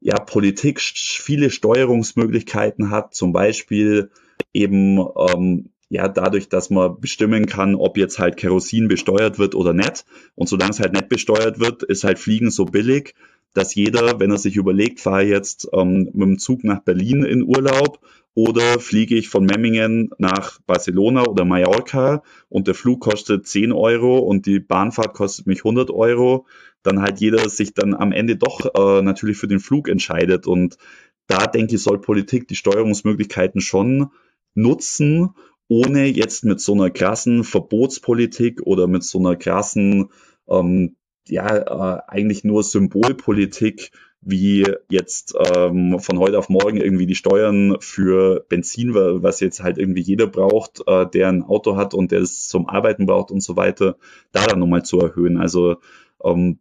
[0.00, 4.10] ja Politik viele Steuerungsmöglichkeiten hat, zum Beispiel
[4.52, 9.72] eben ähm, ja dadurch, dass man bestimmen kann, ob jetzt halt Kerosin besteuert wird oder
[9.72, 10.04] nicht.
[10.34, 13.14] Und solange es halt nicht besteuert wird, ist halt Fliegen so billig,
[13.52, 17.42] dass jeder, wenn er sich überlegt, fahre jetzt ähm, mit dem Zug nach Berlin in
[17.42, 18.00] Urlaub
[18.34, 24.18] oder fliege ich von Memmingen nach Barcelona oder Mallorca und der Flug kostet 10 Euro
[24.18, 26.46] und die Bahnfahrt kostet mich 100 Euro,
[26.82, 30.46] dann halt jeder sich dann am Ende doch äh, natürlich für den Flug entscheidet.
[30.46, 30.78] Und
[31.26, 34.10] da denke ich, soll Politik die Steuerungsmöglichkeiten schon
[34.54, 35.30] nutzen,
[35.68, 40.10] ohne jetzt mit so einer krassen Verbotspolitik oder mit so einer krassen,
[40.48, 40.96] ähm,
[41.28, 43.92] ja, äh, eigentlich nur Symbolpolitik
[44.24, 49.78] wie jetzt ähm, von heute auf morgen irgendwie die Steuern für Benzin, was jetzt halt
[49.78, 53.42] irgendwie jeder braucht, äh, der ein Auto hat und der es zum Arbeiten braucht und
[53.42, 53.96] so weiter,
[54.30, 55.38] da dann nochmal zu erhöhen.
[55.38, 55.78] Also
[56.22, 56.60] ähm,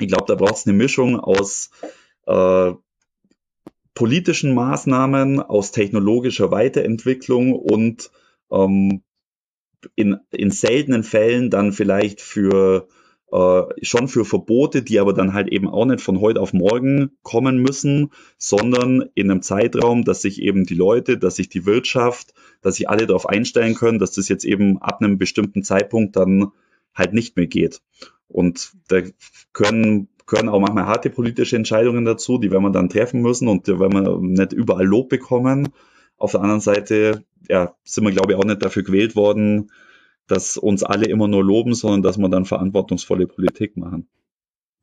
[0.00, 1.70] ich glaube, da braucht es eine Mischung aus
[2.26, 2.72] äh,
[3.94, 8.12] politischen Maßnahmen, aus technologischer Weiterentwicklung und
[8.52, 9.02] ähm,
[9.96, 12.88] in, in seltenen Fällen dann vielleicht für
[13.34, 17.10] äh, schon für Verbote, die aber dann halt eben auch nicht von heute auf morgen
[17.22, 22.32] kommen müssen, sondern in einem Zeitraum, dass sich eben die Leute, dass sich die Wirtschaft,
[22.62, 26.52] dass sich alle darauf einstellen können, dass das jetzt eben ab einem bestimmten Zeitpunkt dann
[26.94, 27.82] halt nicht mehr geht.
[28.28, 29.00] Und da
[29.52, 33.66] können gehören auch manchmal harte politische Entscheidungen dazu, die werden wir dann treffen müssen und
[33.66, 35.70] die werden wir nicht überall Lob bekommen.
[36.16, 39.70] Auf der anderen Seite ja, sind wir, glaube ich, auch nicht dafür gewählt worden,
[40.26, 44.08] dass uns alle immer nur loben, sondern dass wir dann verantwortungsvolle Politik machen.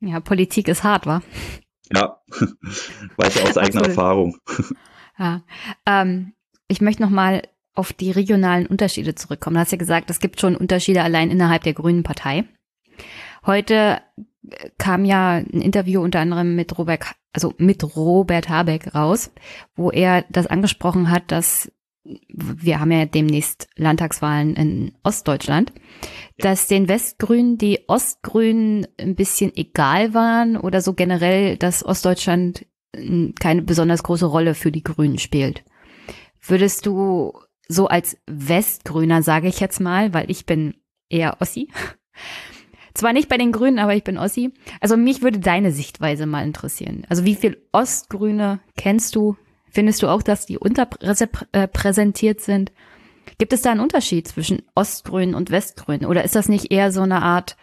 [0.00, 1.22] Ja, Politik ist hart, wa?
[1.92, 2.20] Ja,
[3.16, 4.38] weiß ja aus eigener Erfahrung.
[5.18, 5.42] Ja,
[5.86, 6.32] ähm,
[6.68, 7.42] ich möchte noch mal
[7.74, 9.54] auf die regionalen Unterschiede zurückkommen.
[9.54, 12.44] Du hast ja gesagt, es gibt schon Unterschiede allein innerhalb der Grünen Partei.
[13.46, 14.00] Heute
[14.48, 19.30] äh, kam ja ein Interview unter anderem mit Robert, also mit Robert Habeck raus,
[19.74, 21.70] wo er das angesprochen hat, dass
[22.04, 25.72] wir haben ja demnächst Landtagswahlen in Ostdeutschland,
[26.38, 32.66] dass den Westgrünen die Ostgrünen ein bisschen egal waren oder so generell, dass Ostdeutschland
[33.38, 35.64] keine besonders große Rolle für die Grünen spielt.
[36.40, 37.32] Würdest du
[37.68, 40.74] so als Westgrüner, sage ich jetzt mal, weil ich bin
[41.08, 41.68] eher Ossi,
[42.94, 44.52] zwar nicht bei den Grünen, aber ich bin Ossi.
[44.80, 47.04] Also mich würde deine Sichtweise mal interessieren.
[47.08, 49.36] Also wie viel Ostgrüne kennst du?
[49.72, 52.72] Findest du auch, dass die unterrepräsentiert sind?
[53.38, 56.04] Gibt es da einen Unterschied zwischen Ostgrün und Westgrün?
[56.04, 57.56] Oder ist das nicht eher so eine Art,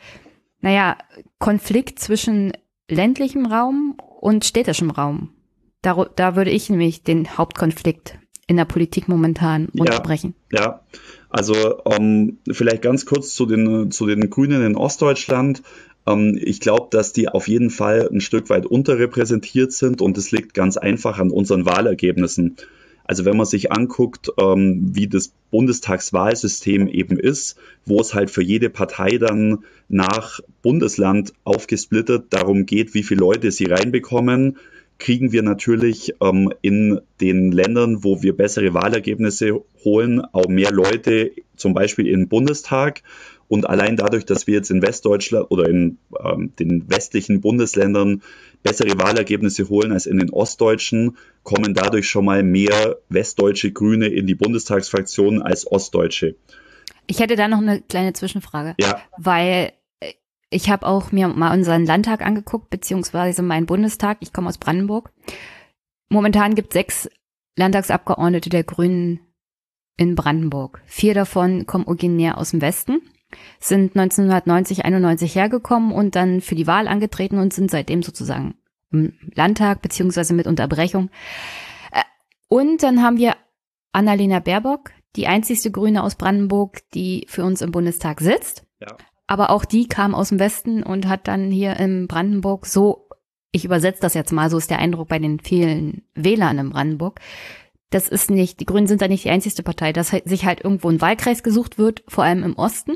[0.60, 0.97] naja,
[1.38, 2.53] Konflikt zwischen
[2.89, 5.34] ländlichem Raum und städtischem Raum?
[5.82, 10.34] Da, da würde ich nämlich den Hauptkonflikt in der Politik momentan unterbrechen.
[10.51, 10.84] Ja, ja.
[11.30, 15.62] also ähm, vielleicht ganz kurz zu den, zu den Grünen in Ostdeutschland.
[16.10, 20.32] Ähm, ich glaube, dass die auf jeden Fall ein Stück weit unterrepräsentiert sind und es
[20.32, 22.57] liegt ganz einfach an unseren Wahlergebnissen.
[23.03, 28.43] Also wenn man sich anguckt, ähm, wie das Bundestagswahlsystem eben ist, wo es halt für
[28.43, 34.57] jede Partei dann nach Bundesland aufgesplittet darum geht, wie viele Leute sie reinbekommen,
[34.99, 41.32] kriegen wir natürlich ähm, in den Ländern, wo wir bessere Wahlergebnisse holen, auch mehr Leute,
[41.55, 43.01] zum Beispiel im Bundestag.
[43.50, 48.22] Und allein dadurch, dass wir jetzt in Westdeutschland oder in ähm, den westlichen Bundesländern
[48.62, 54.28] bessere Wahlergebnisse holen als in den ostdeutschen, kommen dadurch schon mal mehr westdeutsche Grüne in
[54.28, 56.36] die Bundestagsfraktion als ostdeutsche.
[57.08, 58.76] Ich hätte da noch eine kleine Zwischenfrage.
[58.80, 59.02] Ja.
[59.18, 60.14] Weil äh,
[60.52, 64.20] ich habe auch mir mal unseren Landtag angeguckt, beziehungsweise meinen Bundestag.
[64.22, 65.12] Ich komme aus Brandenburg.
[66.10, 67.10] Momentan gibt es sechs
[67.58, 69.22] Landtagsabgeordnete der Grünen
[69.97, 70.84] in Brandenburg.
[70.86, 73.02] Vier davon kommen originär aus dem Westen
[73.60, 78.56] sind 1990, 91 hergekommen und dann für die Wahl angetreten und sind seitdem sozusagen
[78.92, 81.10] im Landtag beziehungsweise mit Unterbrechung.
[81.92, 82.02] Äh,
[82.48, 83.36] und dann haben wir
[83.92, 88.66] Annalena Baerbock, die einzigste Grüne aus Brandenburg, die für uns im Bundestag sitzt.
[88.80, 88.96] Ja.
[89.28, 93.08] Aber auch die kam aus dem Westen und hat dann hier in Brandenburg so,
[93.52, 97.20] ich übersetze das jetzt mal, so ist der Eindruck bei den vielen Wählern in Brandenburg.
[97.92, 100.90] Das ist nicht, die Grünen sind da nicht die einzigste Partei, dass sich halt irgendwo
[100.90, 102.96] ein Wahlkreis gesucht wird, vor allem im Osten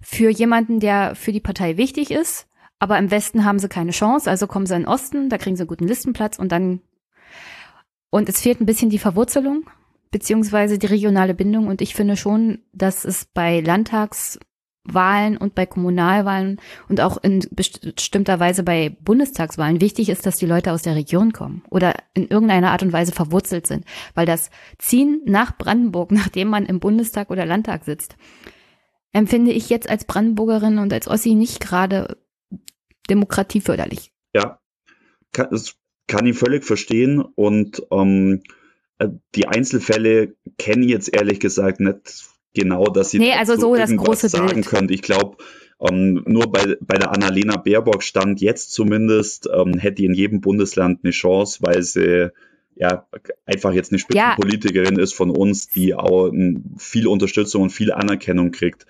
[0.00, 2.46] für jemanden, der für die Partei wichtig ist,
[2.78, 5.56] aber im Westen haben sie keine Chance, also kommen sie in den Osten, da kriegen
[5.56, 6.80] sie einen guten Listenplatz und dann
[8.10, 9.68] und es fehlt ein bisschen die Verwurzelung
[10.10, 11.66] beziehungsweise die regionale Bindung.
[11.66, 18.40] Und ich finde schon, dass es bei Landtagswahlen und bei Kommunalwahlen und auch in bestimmter
[18.40, 22.70] Weise bei Bundestagswahlen wichtig ist, dass die Leute aus der Region kommen oder in irgendeiner
[22.70, 23.84] Art und Weise verwurzelt sind,
[24.14, 28.16] weil das Ziehen nach Brandenburg, nachdem man im Bundestag oder Landtag sitzt,
[29.16, 32.18] empfinde ich jetzt als Brandenburgerin und als Ossi nicht gerade
[33.08, 34.12] demokratieförderlich.
[34.34, 34.60] Ja,
[35.32, 35.74] kann, das
[36.06, 38.42] kann ich völlig verstehen und ähm,
[38.98, 43.74] äh, die Einzelfälle kenne ich jetzt ehrlich gesagt nicht genau, dass sie nee, also so
[43.74, 44.66] das große sagen Bild.
[44.66, 44.90] könnt.
[44.90, 45.38] Ich glaube,
[45.80, 51.00] ähm, nur bei, bei der Annalena Baerbock stand jetzt zumindest, ähm, hätte in jedem Bundesland
[51.02, 52.30] eine Chance, weil sie
[52.74, 53.06] ja
[53.46, 55.02] einfach jetzt eine Spitzenpolitikerin ja.
[55.02, 56.30] ist von uns, die auch
[56.76, 58.86] viel Unterstützung und viel Anerkennung kriegt.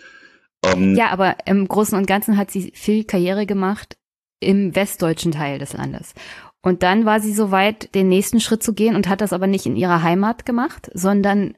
[0.64, 3.96] Ähm, ja, aber im Großen und Ganzen hat sie viel Karriere gemacht
[4.40, 6.14] im westdeutschen Teil des Landes.
[6.62, 9.46] Und dann war sie so weit, den nächsten Schritt zu gehen und hat das aber
[9.46, 11.56] nicht in ihrer Heimat gemacht, sondern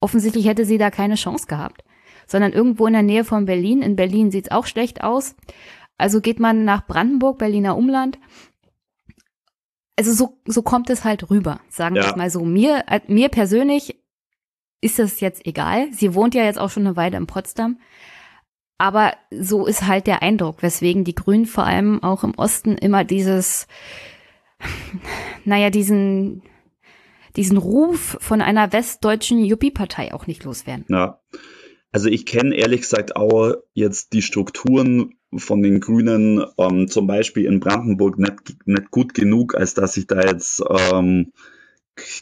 [0.00, 1.84] offensichtlich hätte sie da keine Chance gehabt,
[2.26, 3.82] sondern irgendwo in der Nähe von Berlin.
[3.82, 5.36] In Berlin sieht's auch schlecht aus.
[5.98, 8.18] Also geht man nach Brandenburg, Berliner Umland
[9.98, 12.16] also so, so kommt es halt rüber, sagen wir ja.
[12.16, 12.44] mal so.
[12.44, 14.01] Mir, mir persönlich
[14.82, 15.90] ist das jetzt egal.
[15.92, 17.78] Sie wohnt ja jetzt auch schon eine Weile in Potsdam.
[18.76, 23.04] Aber so ist halt der Eindruck, weswegen die Grünen vor allem auch im Osten immer
[23.04, 23.68] dieses,
[25.44, 26.42] naja, diesen,
[27.36, 30.84] diesen Ruf von einer westdeutschen Juppie-Partei auch nicht loswerden.
[30.88, 31.20] Ja.
[31.92, 37.44] Also ich kenne ehrlich gesagt auch jetzt die Strukturen von den Grünen ähm, zum Beispiel
[37.44, 40.62] in Brandenburg nicht, nicht gut genug, als dass ich da jetzt
[40.92, 41.32] ähm,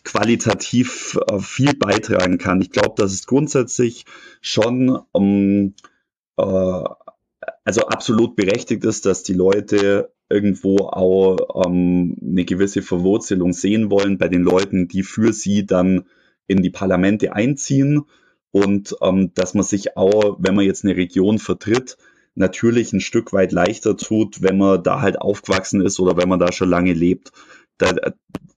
[0.04, 2.60] qualitativ äh, viel beitragen kann.
[2.60, 4.04] Ich glaube, dass es grundsätzlich
[4.40, 5.74] schon ähm,
[6.36, 6.84] äh,
[7.64, 14.18] also absolut berechtigt ist, dass die Leute irgendwo auch ähm, eine gewisse Verwurzelung sehen wollen
[14.18, 16.04] bei den Leuten, die für sie dann
[16.46, 18.02] in die Parlamente einziehen
[18.52, 21.96] und ähm, dass man sich auch, wenn man jetzt eine Region vertritt,
[22.34, 26.40] natürlich ein Stück weit leichter tut, wenn man da halt aufgewachsen ist oder wenn man
[26.40, 27.32] da schon lange lebt.
[27.78, 27.92] Da,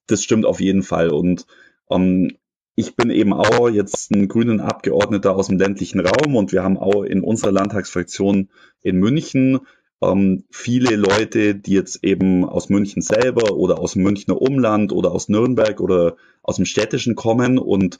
[0.07, 1.09] das stimmt auf jeden Fall.
[1.09, 1.45] Und
[1.89, 2.31] ähm,
[2.75, 6.77] ich bin eben auch jetzt ein grünen Abgeordneter aus dem ländlichen Raum und wir haben
[6.77, 8.49] auch in unserer Landtagsfraktion
[8.81, 9.59] in München
[10.03, 15.11] ähm, viele Leute, die jetzt eben aus München selber oder aus dem Münchner Umland oder
[15.11, 17.99] aus Nürnberg oder aus dem Städtischen kommen und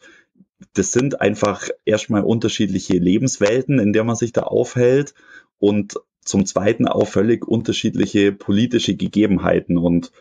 [0.74, 5.14] das sind einfach erstmal unterschiedliche Lebenswelten, in der man sich da aufhält
[5.60, 10.12] und zum Zweiten auch völlig unterschiedliche politische Gegebenheiten und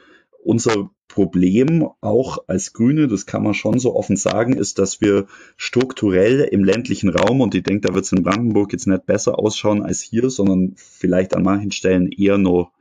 [0.43, 5.27] unser Problem auch als Grüne, das kann man schon so offen sagen, ist, dass wir
[5.59, 9.39] strukturell im ländlichen Raum, und ich denke, da wird es in Brandenburg jetzt nicht besser
[9.39, 12.73] ausschauen als hier, sondern vielleicht an manchen Stellen eher noch,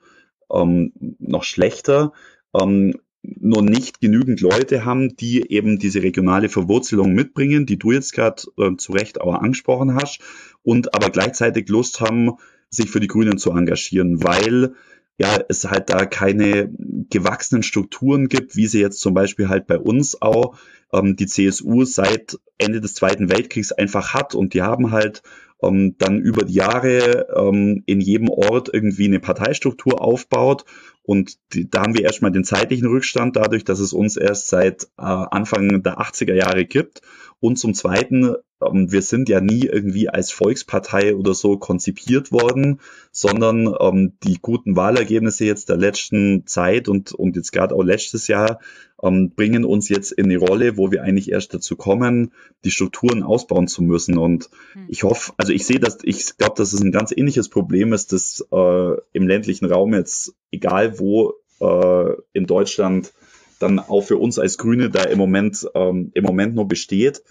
[0.50, 2.14] ähm, noch schlechter,
[2.58, 8.14] ähm, nur nicht genügend Leute haben, die eben diese regionale Verwurzelung mitbringen, die du jetzt
[8.14, 10.22] gerade äh, zu Recht auch angesprochen hast,
[10.64, 12.32] und aber gleichzeitig Lust haben,
[12.70, 14.74] sich für die Grünen zu engagieren, weil
[15.18, 16.72] ja, es halt da keine
[17.10, 20.58] gewachsenen Strukturen gibt, wie sie jetzt zum Beispiel halt bei uns auch
[20.94, 25.22] ähm, die CSU seit Ende des Zweiten Weltkriegs einfach hat und die haben halt
[25.62, 30.66] ähm, dann über die Jahre ähm, in jedem Ort irgendwie eine Parteistruktur aufbaut
[31.04, 34.86] und die, da haben wir erstmal den zeitlichen Rückstand dadurch, dass es uns erst seit
[34.98, 37.02] äh, Anfang der 80er Jahre gibt.
[37.40, 42.80] Und zum Zweiten ähm, wir sind ja nie irgendwie als Volkspartei oder so konzipiert worden,
[43.12, 48.28] sondern ähm, die guten Wahlergebnisse jetzt der letzten Zeit und, und jetzt gerade auch letztes
[48.28, 48.60] Jahr
[49.02, 52.32] ähm, bringen uns jetzt in eine Rolle, wo wir eigentlich erst dazu kommen,
[52.64, 54.18] die Strukturen ausbauen zu müssen.
[54.18, 54.86] Und hm.
[54.88, 58.14] ich hoffe, also ich sehe das, ich glaube, dass es ein ganz ähnliches Problem ist,
[58.14, 63.14] dass äh, im ländlichen Raum jetzt, egal wo äh, in Deutschland,
[63.60, 67.22] dann auch für uns als Grüne da im Moment, ähm, im Moment nur besteht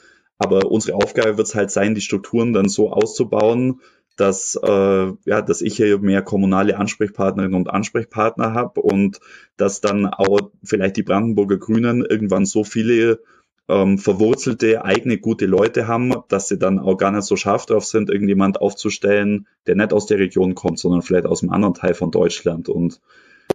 [0.41, 3.83] aber unsere Aufgabe wird es halt sein, die Strukturen dann so auszubauen,
[4.17, 9.21] dass, äh, ja, dass ich hier mehr kommunale Ansprechpartnerinnen und Ansprechpartner habe und
[9.59, 13.21] dass dann auch vielleicht die Brandenburger Grünen irgendwann so viele
[13.69, 17.85] ähm, verwurzelte, eigene, gute Leute haben, dass sie dann auch gar nicht so scharf drauf
[17.85, 21.95] sind, irgendjemand aufzustellen, der nicht aus der Region kommt, sondern vielleicht aus einem anderen Teil
[21.95, 22.69] von Deutschland.
[22.69, 23.01] Und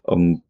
[0.07, 0.41] ähm,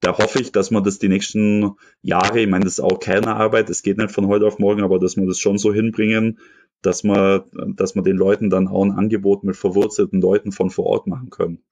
[0.00, 3.36] da hoffe ich, dass man das die nächsten Jahre, ich meine, das ist auch keine
[3.36, 6.38] Arbeit, es geht nicht von heute auf morgen, aber dass wir das schon so hinbringen,
[6.82, 7.42] dass man,
[7.76, 11.30] dass man den Leuten dann auch ein Angebot mit verwurzelten Leuten von vor Ort machen
[11.30, 11.62] können.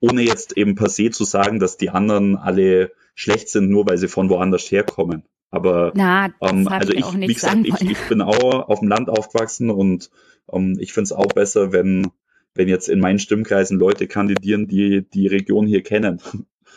[0.00, 3.98] Ohne jetzt eben per se zu sagen, dass die anderen alle schlecht sind, nur weil
[3.98, 5.24] sie von woanders herkommen.
[5.50, 9.70] Aber Na, ähm, also ich, wie gesagt, ich, ich, bin auch auf dem Land aufgewachsen
[9.70, 10.10] und
[10.50, 12.10] ähm, ich finde es auch besser, wenn,
[12.54, 16.20] wenn jetzt in meinen Stimmkreisen Leute kandidieren, die die Region hier kennen.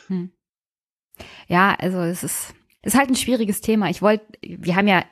[0.07, 0.29] Hm.
[1.47, 3.89] Ja, also es ist, ist halt ein schwieriges Thema.
[3.89, 5.05] Ich wollte, wir haben ja,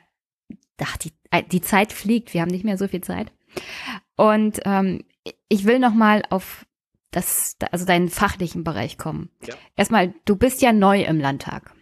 [0.78, 1.12] ach, die,
[1.50, 3.32] die Zeit fliegt, wir haben nicht mehr so viel Zeit.
[4.16, 5.04] Und ähm,
[5.48, 6.66] ich will noch mal auf
[7.14, 9.30] das, also deinen fachlichen Bereich kommen.
[9.46, 9.54] Ja.
[9.76, 11.72] Erstmal, du bist ja neu im Landtag.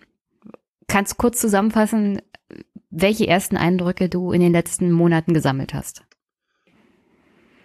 [0.89, 2.21] Kannst kurz zusammenfassen,
[2.91, 6.03] welche ersten Eindrücke du in den letzten Monaten gesammelt hast?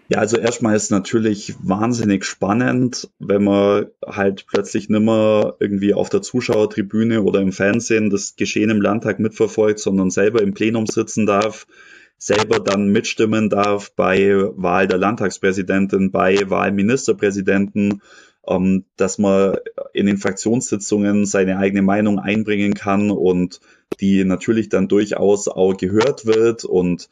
[0.10, 6.22] Ja, also erstmal ist natürlich wahnsinnig spannend, wenn man halt plötzlich nimmer irgendwie auf der
[6.22, 11.68] Zuschauertribüne oder im Fernsehen das Geschehen im Landtag mitverfolgt, sondern selber im Plenum sitzen darf,
[12.18, 18.02] selber dann mitstimmen darf bei Wahl der Landtagspräsidentin, bei Wahlministerpräsidenten,
[18.48, 19.58] ähm, dass man
[19.94, 23.60] in den Fraktionssitzungen seine eigene Meinung einbringen kann und
[24.00, 27.10] die natürlich dann durchaus auch gehört wird und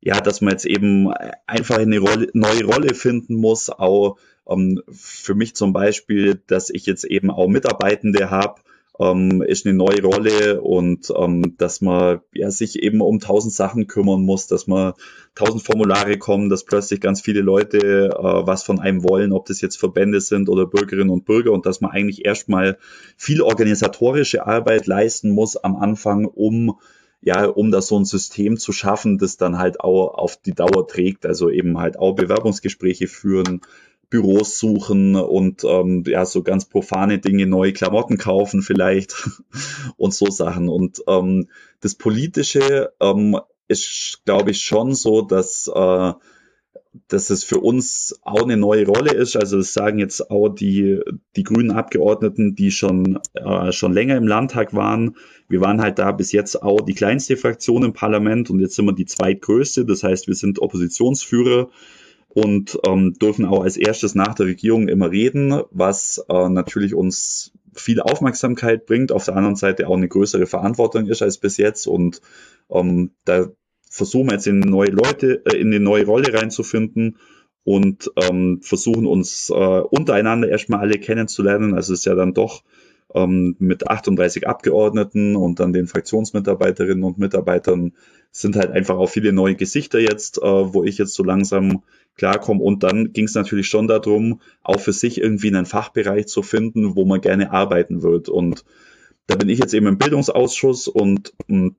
[0.00, 1.10] ja, dass man jetzt eben
[1.46, 6.84] einfach eine Rolle, neue Rolle finden muss, auch ähm, für mich zum Beispiel, dass ich
[6.84, 8.60] jetzt eben auch Mitarbeitende habe,
[9.00, 13.86] ähm, ist eine neue Rolle und ähm, dass man ja, sich eben um tausend Sachen
[13.86, 14.92] kümmern muss, dass man
[15.34, 19.60] tausend Formulare kommen, dass plötzlich ganz viele Leute äh, was von einem wollen, ob das
[19.60, 22.78] jetzt Verbände sind oder Bürgerinnen und Bürger und dass man eigentlich erstmal
[23.16, 26.78] viel organisatorische Arbeit leisten muss am Anfang, um
[27.20, 30.86] ja, um da so ein System zu schaffen, das dann halt auch auf die Dauer
[30.86, 33.62] trägt, also eben halt auch Bewerbungsgespräche führen,
[34.14, 39.28] Büros suchen und ähm, ja, so ganz profane Dinge, neue Klamotten kaufen vielleicht
[39.96, 40.68] und so Sachen.
[40.68, 41.48] Und ähm,
[41.80, 46.12] das Politische ähm, ist, glaube ich, schon so, dass äh,
[47.08, 49.34] dass es für uns auch eine neue Rolle ist.
[49.34, 51.00] Also das sagen jetzt auch die,
[51.34, 55.16] die grünen Abgeordneten, die schon, äh, schon länger im Landtag waren.
[55.48, 58.84] Wir waren halt da bis jetzt auch die kleinste Fraktion im Parlament und jetzt sind
[58.84, 59.84] wir die zweitgrößte.
[59.84, 61.68] Das heißt, wir sind Oppositionsführer
[62.34, 67.52] und ähm, dürfen auch als erstes nach der Regierung immer reden, was äh, natürlich uns
[67.72, 71.86] viel Aufmerksamkeit bringt, auf der anderen Seite auch eine größere Verantwortung ist als bis jetzt
[71.86, 72.20] und
[72.70, 73.48] ähm, da
[73.88, 77.16] versuchen wir jetzt in neue Leute, äh, in eine neue Rolle reinzufinden.
[77.66, 81.74] und ähm, versuchen uns äh, untereinander erstmal alle kennenzulernen.
[81.74, 82.62] Also es ist ja dann doch
[83.14, 87.92] ähm, mit 38 Abgeordneten und dann den Fraktionsmitarbeiterinnen und Mitarbeitern
[88.30, 91.82] sind halt einfach auch viele neue Gesichter jetzt, äh, wo ich jetzt so langsam
[92.16, 92.62] klarkomme.
[92.62, 96.96] Und dann ging es natürlich schon darum, auch für sich irgendwie einen Fachbereich zu finden,
[96.96, 98.28] wo man gerne arbeiten wird.
[98.28, 98.64] Und
[99.26, 101.76] da bin ich jetzt eben im Bildungsausschuss und hm,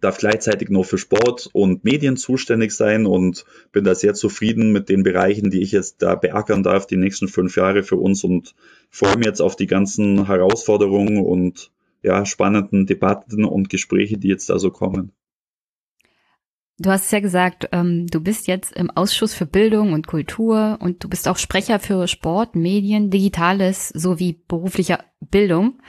[0.00, 4.88] darf gleichzeitig nur für Sport und Medien zuständig sein und bin da sehr zufrieden mit
[4.88, 8.54] den Bereichen, die ich jetzt da beackern darf, die nächsten fünf Jahre für uns und
[8.90, 11.70] freue mich jetzt auf die ganzen Herausforderungen und
[12.02, 15.12] ja, spannenden Debatten und Gespräche, die jetzt da so kommen.
[16.80, 20.78] Du hast es ja gesagt, ähm, du bist jetzt im Ausschuss für Bildung und Kultur
[20.80, 25.80] und du bist auch Sprecher für Sport, Medien, Digitales sowie beruflicher Bildung.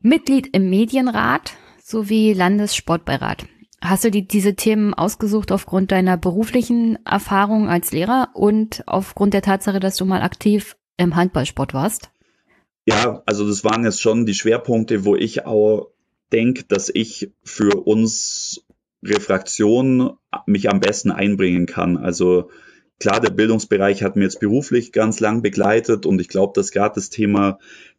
[0.00, 1.56] Mitglied im Medienrat
[1.88, 3.46] sowie Landessportbeirat.
[3.80, 9.42] Hast du die, diese Themen ausgesucht aufgrund deiner beruflichen Erfahrung als Lehrer und aufgrund der
[9.42, 12.10] Tatsache, dass du mal aktiv im Handballsport warst?
[12.86, 15.90] Ja, also das waren jetzt schon die Schwerpunkte, wo ich auch
[16.32, 18.64] denke, dass ich für uns
[19.02, 21.96] Refraktion mich am besten einbringen kann.
[21.96, 22.50] Also
[22.98, 26.94] klar, der Bildungsbereich hat mir jetzt beruflich ganz lang begleitet und ich glaube, dass gerade
[26.96, 27.58] das Thema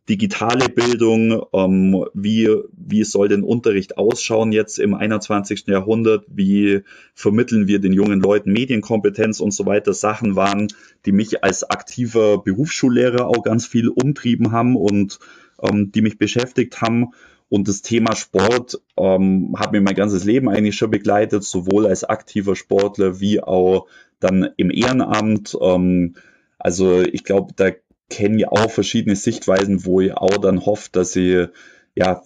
[0.10, 5.68] digitale Bildung, ähm, wie, wie soll denn Unterricht ausschauen jetzt im 21.
[5.68, 6.82] Jahrhundert, wie
[7.14, 10.68] vermitteln wir den jungen Leuten Medienkompetenz und so weiter, Sachen waren,
[11.06, 15.20] die mich als aktiver Berufsschullehrer auch ganz viel umtrieben haben und
[15.62, 17.12] ähm, die mich beschäftigt haben.
[17.50, 22.04] Und das Thema Sport ähm, hat mir mein ganzes Leben eigentlich schon begleitet, sowohl als
[22.04, 23.88] aktiver Sportler wie auch
[24.20, 25.58] dann im Ehrenamt.
[25.60, 26.16] Ähm,
[26.60, 27.72] also ich glaube, da
[28.10, 31.48] kennen ja auch verschiedene Sichtweisen, wo ich auch dann hoffe, dass ich
[31.96, 32.22] ja,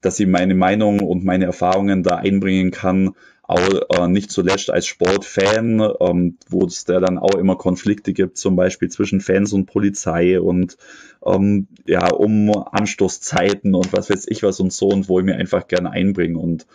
[0.00, 3.14] dass ich meine Meinung und meine Erfahrungen da einbringen kann,
[3.48, 8.38] auch äh, nicht zuletzt als Sportfan, ähm, wo es da dann auch immer Konflikte gibt,
[8.38, 10.76] zum Beispiel zwischen Fans und Polizei und
[11.24, 15.36] ähm, ja, um Anstoßzeiten und was weiß ich was und so und wo ich mir
[15.36, 16.38] einfach gerne einbringe.
[16.38, 16.66] Und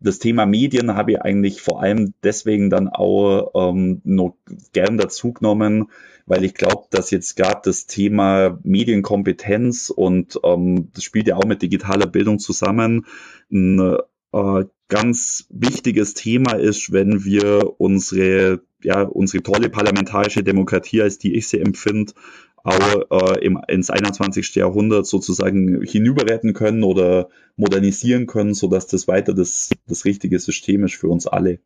[0.00, 4.36] das Thema Medien habe ich eigentlich vor allem deswegen dann auch ähm, noch
[4.72, 5.90] gern dazu genommen,
[6.26, 11.44] weil ich glaube, dass jetzt gerade das Thema Medienkompetenz und ähm, das spielt ja auch
[11.44, 13.06] mit digitaler Bildung zusammen,
[13.50, 13.96] ein
[14.36, 21.34] äh, ganz wichtiges Thema ist, wenn wir unsere, ja, unsere tolle parlamentarische Demokratie, als die
[21.34, 22.12] ich sie empfinde,
[22.62, 24.54] auch äh, im, ins 21.
[24.56, 30.94] Jahrhundert sozusagen hinüberretten können oder modernisieren können, sodass das weiter das, das richtige System ist
[30.94, 31.60] für uns alle.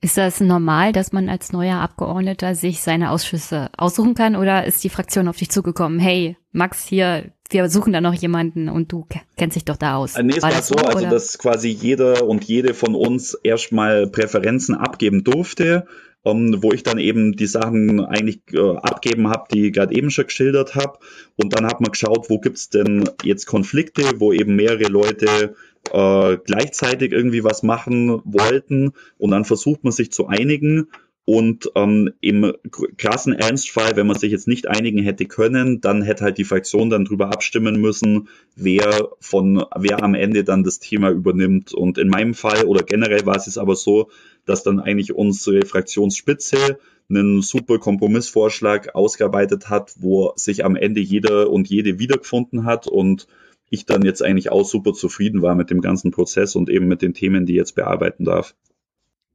[0.00, 4.84] Ist das normal, dass man als neuer Abgeordneter sich seine Ausschüsse aussuchen kann oder ist
[4.84, 5.98] die Fraktion auf dich zugekommen?
[5.98, 10.14] Hey, Max, hier, wir suchen da noch jemanden und du kennst dich doch da aus.
[10.14, 13.34] Äh, nee, es war, war so, so also dass quasi jeder und jede von uns
[13.34, 15.86] erstmal Präferenzen abgeben durfte
[16.22, 19.94] um, ähm, wo ich dann eben die Sachen eigentlich äh, abgeben habe, die ich gerade
[19.94, 20.98] eben schon geschildert habe.
[21.36, 25.54] Und dann hat man geschaut, wo gibt's denn jetzt Konflikte, wo eben mehrere Leute
[25.92, 28.92] äh, gleichzeitig irgendwie was machen wollten.
[29.18, 30.88] Und dann versucht man sich zu einigen.
[31.30, 32.54] Und ähm, im
[32.96, 36.88] krassen Ernstfall, wenn man sich jetzt nicht einigen hätte können, dann hätte halt die Fraktion
[36.88, 41.74] dann drüber abstimmen müssen, wer von wer am Ende dann das Thema übernimmt.
[41.74, 44.08] Und in meinem Fall oder generell war es jetzt aber so,
[44.46, 46.78] dass dann eigentlich unsere Fraktionsspitze
[47.10, 53.26] einen super Kompromissvorschlag ausgearbeitet hat, wo sich am Ende jeder und jede wiedergefunden hat und
[53.70, 57.02] ich dann jetzt eigentlich auch super zufrieden war mit dem ganzen Prozess und eben mit
[57.02, 58.54] den Themen, die ich jetzt bearbeiten darf.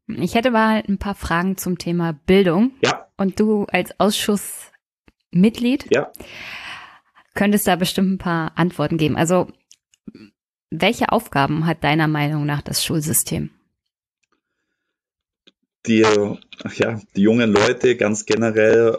[0.07, 2.71] Ich hätte mal ein paar Fragen zum Thema Bildung.
[2.83, 3.07] Ja.
[3.17, 6.11] Und du als Ausschussmitglied ja.
[7.35, 9.15] könntest da bestimmt ein paar Antworten geben.
[9.15, 9.47] Also,
[10.69, 13.51] welche Aufgaben hat deiner Meinung nach das Schulsystem?
[15.85, 15.99] Die,
[16.75, 18.97] ja, die jungen Leute ganz generell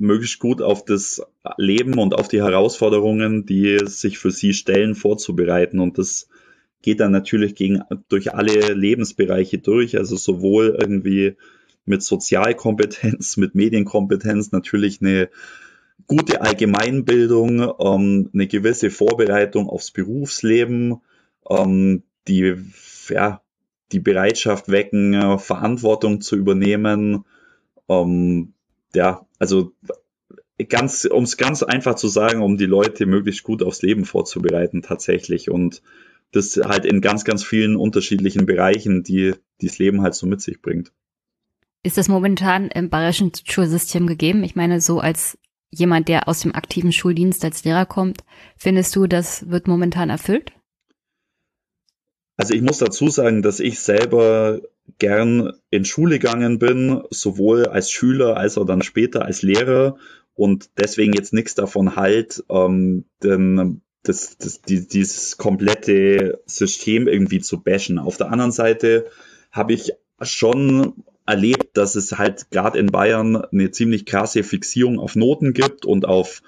[0.00, 1.22] möglichst gut auf das
[1.56, 5.78] Leben und auf die Herausforderungen, die sich für sie stellen, vorzubereiten.
[5.78, 6.28] Und das
[6.82, 11.36] geht dann natürlich gegen, durch alle Lebensbereiche durch, also sowohl irgendwie
[11.84, 15.28] mit Sozialkompetenz, mit Medienkompetenz, natürlich eine
[16.06, 21.00] gute Allgemeinbildung, ähm, eine gewisse Vorbereitung aufs Berufsleben,
[21.48, 22.56] ähm, die,
[23.08, 23.42] ja,
[23.92, 27.24] die Bereitschaft wecken, Verantwortung zu übernehmen,
[27.88, 28.54] ähm,
[28.94, 29.72] ja, also
[30.68, 34.82] ganz, um es ganz einfach zu sagen, um die Leute möglichst gut aufs Leben vorzubereiten
[34.82, 35.82] tatsächlich und
[36.32, 40.62] das halt in ganz, ganz vielen unterschiedlichen Bereichen, die das Leben halt so mit sich
[40.62, 40.92] bringt.
[41.82, 44.44] Ist das momentan im bayerischen Schulsystem gegeben?
[44.44, 45.38] Ich meine, so als
[45.70, 48.22] jemand, der aus dem aktiven Schuldienst als Lehrer kommt,
[48.56, 50.52] findest du, das wird momentan erfüllt?
[52.36, 54.60] Also ich muss dazu sagen, dass ich selber
[54.98, 59.96] gern in Schule gegangen bin, sowohl als Schüler als auch dann später als Lehrer
[60.34, 67.40] und deswegen jetzt nichts davon halt, ähm, denn das, das, die, dieses komplette System irgendwie
[67.40, 67.98] zu bashen.
[67.98, 69.06] Auf der anderen Seite
[69.50, 75.16] habe ich schon erlebt, dass es halt gerade in Bayern eine ziemlich krasse Fixierung auf
[75.16, 76.42] Noten gibt und auf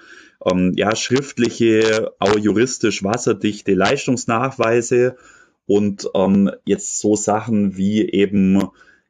[0.45, 5.15] ähm, ja, schriftliche, auch juristisch wasserdichte Leistungsnachweise
[5.65, 8.69] und ähm, jetzt so Sachen wie eben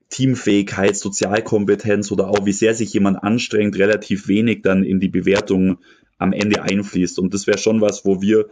[0.10, 5.80] Teamfähigkeit, Sozialkompetenz oder auch wie sehr sich jemand anstrengt, relativ wenig dann in die Bewertung
[6.20, 7.18] am Ende einfließt.
[7.20, 8.48] Und das wäre schon was, wo wir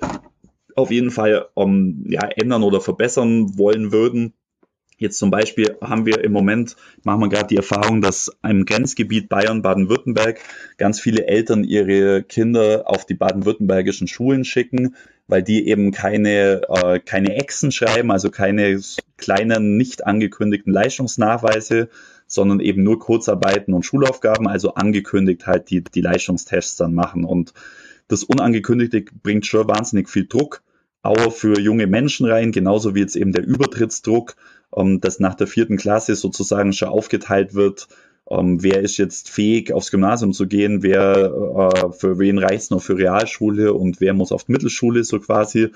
[0.76, 4.34] auf jeden Fall ähm, ja, ändern oder verbessern wollen würden.
[4.97, 9.30] Jetzt zum Beispiel haben wir im Moment, machen wir gerade die Erfahrung, dass im Grenzgebiet
[9.30, 10.39] Bayern, Baden-Württemberg
[10.78, 14.95] ganz viele Eltern ihre Kinder auf die baden-württembergischen Schulen schicken,
[15.32, 18.82] weil die eben keine, äh, keine Exen schreiben, also keine
[19.16, 21.88] kleinen, nicht angekündigten Leistungsnachweise,
[22.28, 27.24] sondern eben nur Kurzarbeiten und Schulaufgaben, also angekündigt halt die, die Leistungstests dann machen.
[27.24, 27.54] Und
[28.10, 30.64] das Unangekündigte bringt schon wahnsinnig viel Druck,
[31.02, 34.36] auch für junge Menschen rein, genauso wie jetzt eben der Übertrittsdruck
[34.76, 37.88] ähm, dass nach der vierten Klasse sozusagen schon aufgeteilt wird,
[38.32, 42.82] ähm, wer ist jetzt fähig, aufs Gymnasium zu gehen, wer äh, für wen reicht's noch
[42.82, 45.70] für Realschule und wer muss auf die Mittelschule so quasi.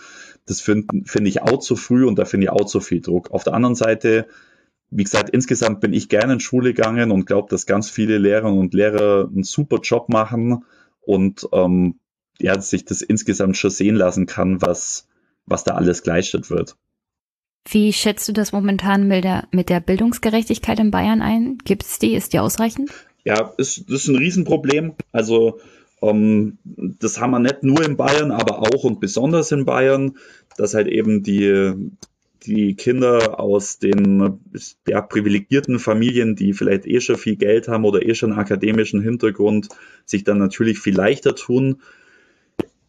[0.45, 3.31] Das finde find ich auch zu früh und da finde ich auch zu viel Druck.
[3.31, 4.27] Auf der anderen Seite,
[4.89, 8.59] wie gesagt, insgesamt bin ich gerne in Schule gegangen und glaube, dass ganz viele Lehrerinnen
[8.59, 10.63] und Lehrer einen super Job machen
[11.01, 11.99] und ähm,
[12.39, 15.07] ja, sich das insgesamt schon sehen lassen kann, was,
[15.45, 16.75] was da alles geleistet wird.
[17.67, 21.57] Wie schätzt du das momentan mit der, mit der Bildungsgerechtigkeit in Bayern ein?
[21.63, 22.13] Gibt es die?
[22.13, 22.91] Ist die ausreichend?
[23.23, 24.93] Ja, ist, das ist ein Riesenproblem.
[25.11, 25.59] Also
[26.01, 30.17] ähm, das haben wir nicht nur in Bayern, aber auch und besonders in Bayern,
[30.57, 31.73] dass halt eben die,
[32.45, 34.39] die Kinder aus den
[34.87, 39.01] ja, privilegierten Familien, die vielleicht eh schon viel Geld haben oder eh schon einen akademischen
[39.01, 39.69] Hintergrund,
[40.05, 41.81] sich dann natürlich viel leichter tun.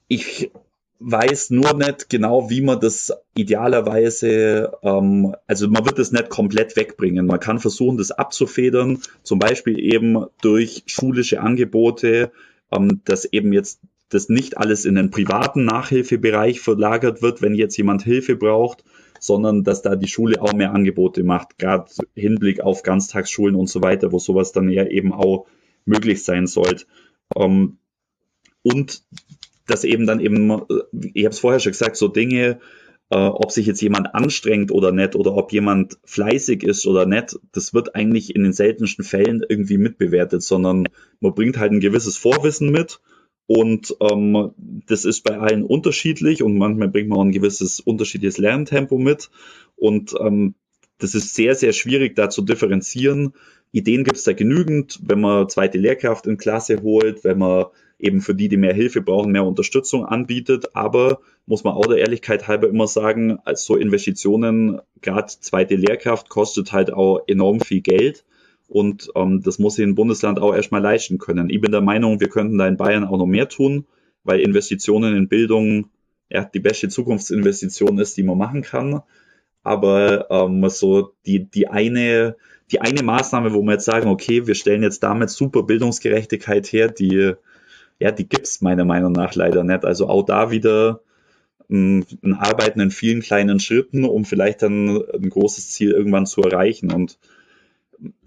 [0.09, 0.51] Ich
[0.99, 6.77] weiß nur nicht genau, wie man das idealerweise, ähm, also man wird das nicht komplett
[6.77, 7.27] wegbringen.
[7.27, 12.33] Man kann versuchen, das abzufedern, zum Beispiel eben durch schulische Angebote,
[12.73, 17.77] ähm, dass eben jetzt das nicht alles in den privaten Nachhilfebereich verlagert wird, wenn jetzt
[17.77, 18.85] jemand Hilfe braucht,
[19.21, 23.83] sondern dass da die Schule auch mehr Angebote macht, gerade Hinblick auf Ganztagsschulen und so
[23.83, 25.47] weiter, wo sowas dann ja eben auch
[25.85, 26.87] möglich sein sollte.
[27.35, 27.79] Ähm,
[28.63, 29.03] und
[29.67, 30.63] dass eben dann eben,
[31.15, 32.61] ich habe es vorher schon gesagt, so Dinge,
[33.11, 37.39] äh, ob sich jetzt jemand anstrengt oder nicht oder ob jemand fleißig ist oder nicht,
[37.53, 40.89] das wird eigentlich in den seltensten Fällen irgendwie mitbewertet, sondern
[41.21, 43.01] man bringt halt ein gewisses Vorwissen mit
[43.47, 44.53] und ähm,
[44.87, 49.31] das ist bei allen unterschiedlich und manchmal bringt man auch ein gewisses unterschiedliches Lerntempo mit
[49.77, 50.55] und ähm,
[50.99, 53.35] das ist sehr, sehr schwierig da zu differenzieren.
[53.71, 57.67] Ideen gibt es da genügend, wenn man zweite Lehrkraft in Klasse holt, wenn man
[57.99, 60.75] eben für die, die mehr Hilfe brauchen, mehr Unterstützung anbietet.
[60.75, 66.29] Aber muss man auch der Ehrlichkeit halber immer sagen, als so Investitionen, gerade zweite Lehrkraft,
[66.29, 68.25] kostet halt auch enorm viel Geld.
[68.69, 71.51] Und ähm, das muss sich ein Bundesland auch erstmal leisten können.
[71.51, 73.87] Ich bin der Meinung, wir könnten da in Bayern auch noch mehr tun,
[74.25, 75.91] weil Investitionen in Bildung
[76.29, 79.03] ja die beste Zukunftsinvestition ist, die man machen kann.
[79.63, 82.37] Aber ähm, so die, die eine,
[82.71, 86.89] die eine Maßnahme, wo wir jetzt sagen, okay, wir stellen jetzt damit super Bildungsgerechtigkeit her,
[86.89, 87.35] die
[87.99, 89.85] ja, die gibt's meiner Meinung nach leider nicht.
[89.85, 91.01] Also auch da wieder
[91.71, 96.27] ein, hm, ein Arbeiten in vielen kleinen Schritten, um vielleicht dann ein großes Ziel irgendwann
[96.27, 96.93] zu erreichen.
[96.93, 97.19] Und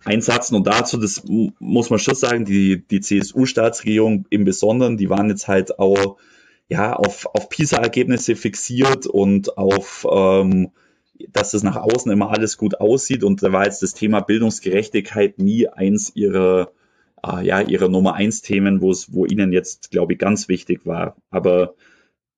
[0.04, 5.10] ein Satz nur dazu, das muss man schon sagen, die, die CSU-Staatsregierung im Besonderen, die
[5.10, 6.18] waren jetzt halt auch
[6.68, 10.72] ja, auf, auf PISA-Ergebnisse fixiert und auf, ähm,
[11.30, 13.24] dass es nach außen immer alles gut aussieht.
[13.24, 16.72] Und da war jetzt das Thema Bildungsgerechtigkeit nie eins ihrer
[17.26, 20.86] äh, ja, ihre Nummer eins Themen, wo es, wo ihnen jetzt, glaube ich, ganz wichtig
[20.86, 21.16] war.
[21.30, 21.76] Aber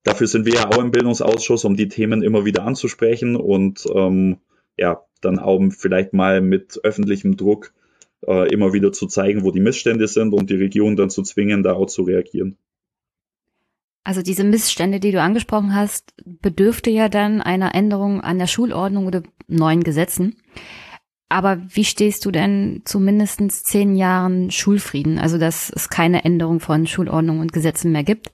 [0.03, 4.38] dafür sind wir ja auch im Bildungsausschuss, um die Themen immer wieder anzusprechen und ähm,
[4.77, 7.73] ja, dann auch vielleicht mal mit öffentlichem Druck
[8.25, 11.63] äh, immer wieder zu zeigen, wo die Missstände sind und die Regierung dann zu zwingen,
[11.63, 12.57] da auch zu reagieren.
[14.03, 19.05] Also diese Missstände, die du angesprochen hast, bedürfte ja dann einer Änderung an der Schulordnung
[19.05, 20.38] oder neuen Gesetzen.
[21.32, 26.59] Aber wie stehst du denn zu mindestens zehn Jahren Schulfrieden, also dass es keine Änderung
[26.59, 28.34] von Schulordnung und Gesetzen mehr gibt,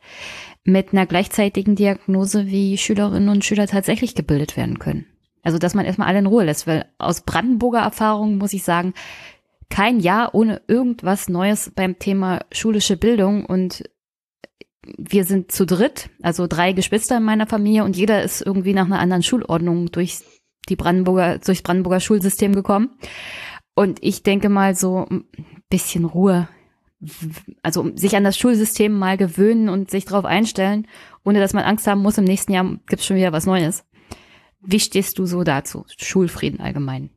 [0.64, 5.06] mit einer gleichzeitigen Diagnose, wie Schülerinnen und Schüler tatsächlich gebildet werden können?
[5.44, 8.96] Also dass man erstmal alle in Ruhe lässt, weil aus Brandenburger Erfahrung muss ich sagen,
[9.70, 13.84] kein Jahr ohne irgendwas Neues beim Thema schulische Bildung und
[14.98, 18.86] wir sind zu dritt, also drei Geschwister in meiner Familie und jeder ist irgendwie nach
[18.86, 20.22] einer anderen Schulordnung durch
[20.70, 22.92] die Brandenburger, durchs Brandenburger Schulsystem gekommen.
[23.76, 25.26] Und ich denke mal so ein
[25.70, 26.48] bisschen Ruhe.
[27.62, 30.88] Also sich an das Schulsystem mal gewöhnen und sich darauf einstellen,
[31.24, 33.84] ohne dass man Angst haben muss, im nächsten Jahr gibt's schon wieder was Neues.
[34.62, 35.86] Wie stehst du so dazu?
[35.98, 37.12] Schulfrieden allgemein.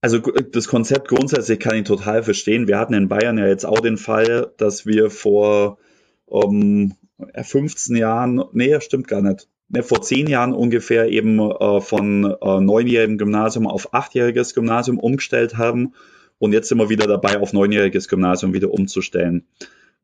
[0.00, 2.68] Also das Konzept grundsätzlich kann ich total verstehen.
[2.68, 5.78] Wir hatten in Bayern ja jetzt auch den Fall, dass wir vor
[6.24, 6.94] um,
[7.36, 9.48] 15 Jahren, nee, stimmt gar nicht,
[9.82, 15.94] vor zehn Jahren ungefähr eben äh, von äh, neunjährigem Gymnasium auf achtjähriges Gymnasium umgestellt haben.
[16.38, 19.44] Und jetzt sind wir wieder dabei, auf neunjähriges Gymnasium wieder umzustellen.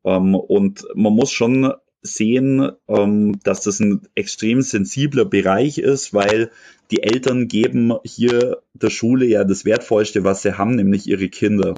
[0.05, 6.51] Ähm, und man muss schon sehen, ähm, dass das ein extrem sensibler Bereich ist, weil
[6.91, 11.75] die Eltern geben hier der Schule ja das Wertvollste, was sie haben, nämlich ihre Kinder.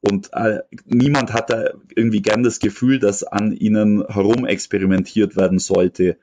[0.00, 5.58] Und äh, niemand hat da irgendwie gern das Gefühl, dass an ihnen herum experimentiert werden
[5.58, 6.16] sollte.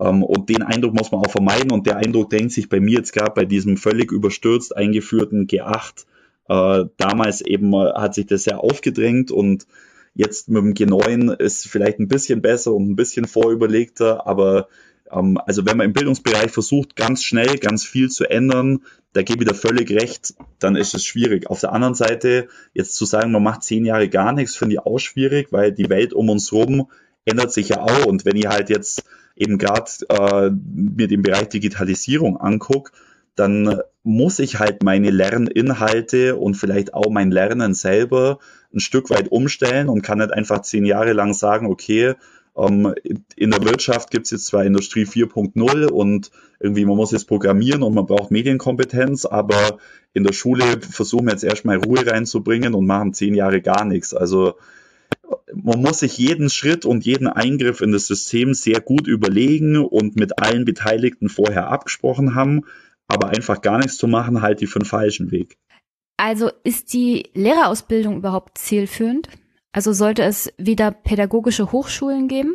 [0.00, 1.72] Ähm, und den Eindruck muss man auch vermeiden.
[1.72, 6.06] Und der Eindruck denkt sich bei mir jetzt gerade bei diesem völlig überstürzt eingeführten G8.
[6.48, 9.66] Äh, damals eben hat sich das ja aufgedrängt und
[10.14, 14.68] jetzt mit dem G9 ist vielleicht ein bisschen besser und ein bisschen vorüberlegter, aber
[15.12, 19.44] ähm, also wenn man im Bildungsbereich versucht, ganz schnell ganz viel zu ändern, da gebe
[19.44, 21.48] ich da völlig recht, dann ist es schwierig.
[21.48, 24.80] Auf der anderen Seite, jetzt zu sagen, man macht zehn Jahre gar nichts, finde ich
[24.80, 26.90] auch schwierig, weil die Welt um uns herum
[27.24, 28.06] ändert sich ja auch.
[28.06, 29.04] Und wenn ich halt jetzt
[29.36, 32.92] eben gerade äh, mir den Bereich Digitalisierung angucke,
[33.36, 38.38] dann muss ich halt meine Lerninhalte und vielleicht auch mein Lernen selber
[38.74, 42.14] ein Stück weit umstellen und kann nicht einfach zehn Jahre lang sagen, okay,
[42.56, 42.94] ähm,
[43.36, 47.82] in der Wirtschaft gibt es jetzt zwar Industrie 4.0 und irgendwie man muss jetzt programmieren
[47.82, 49.78] und man braucht Medienkompetenz, aber
[50.14, 54.14] in der Schule versuchen wir jetzt erstmal Ruhe reinzubringen und machen zehn Jahre gar nichts.
[54.14, 54.54] Also
[55.52, 60.16] man muss sich jeden Schritt und jeden Eingriff in das System sehr gut überlegen und
[60.16, 62.62] mit allen Beteiligten vorher abgesprochen haben,
[63.08, 65.56] aber einfach gar nichts zu machen, halt die für den falschen Weg.
[66.16, 69.28] Also ist die Lehrerausbildung überhaupt zielführend?
[69.72, 72.54] Also sollte es wieder pädagogische Hochschulen geben?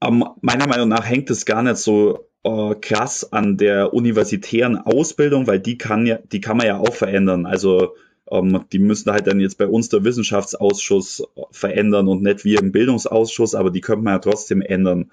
[0.00, 4.76] Um, ähm, meiner Meinung nach hängt es gar nicht so äh, krass an der universitären
[4.78, 7.46] Ausbildung, weil die kann ja, die kann man ja auch verändern.
[7.46, 7.96] Also
[8.30, 12.72] ähm, die müssen halt dann jetzt bei uns der Wissenschaftsausschuss verändern und nicht wir im
[12.72, 15.10] Bildungsausschuss, aber die könnte man ja trotzdem ändern.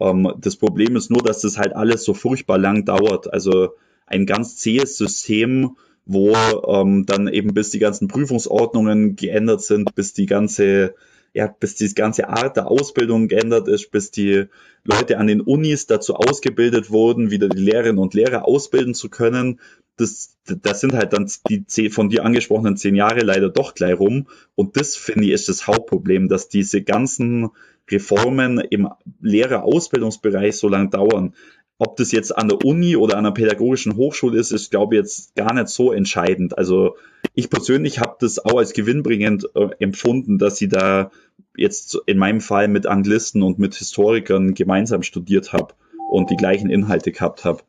[0.00, 3.32] Ähm, das Problem ist nur, dass das halt alles so furchtbar lang dauert.
[3.32, 3.74] Also
[4.06, 6.34] ein ganz zähes System, wo
[6.66, 10.94] ähm, dann eben bis die ganzen Prüfungsordnungen geändert sind, bis die ganze
[11.34, 14.46] ja, bis die ganze Art der Ausbildung geändert ist, bis die
[14.84, 19.60] Leute an den Unis dazu ausgebildet wurden, wieder die Lehrerinnen und Lehrer ausbilden zu können.
[19.96, 24.28] Das, das sind halt dann die von dir angesprochenen zehn Jahre leider doch gleich rum.
[24.54, 27.50] Und das finde ich ist das Hauptproblem, dass diese ganzen
[27.90, 28.88] Reformen im
[29.20, 31.34] Lehrerausbildungsbereich so lang dauern.
[31.78, 35.00] Ob das jetzt an der Uni oder an einer pädagogischen Hochschule ist, ist, glaube ich,
[35.00, 36.58] jetzt gar nicht so entscheidend.
[36.58, 36.96] Also
[37.38, 41.12] ich persönlich habe das auch als gewinnbringend äh, empfunden, dass sie da
[41.56, 45.72] jetzt in meinem Fall mit Anglisten und mit Historikern gemeinsam studiert habe
[46.10, 47.62] und die gleichen Inhalte gehabt habe.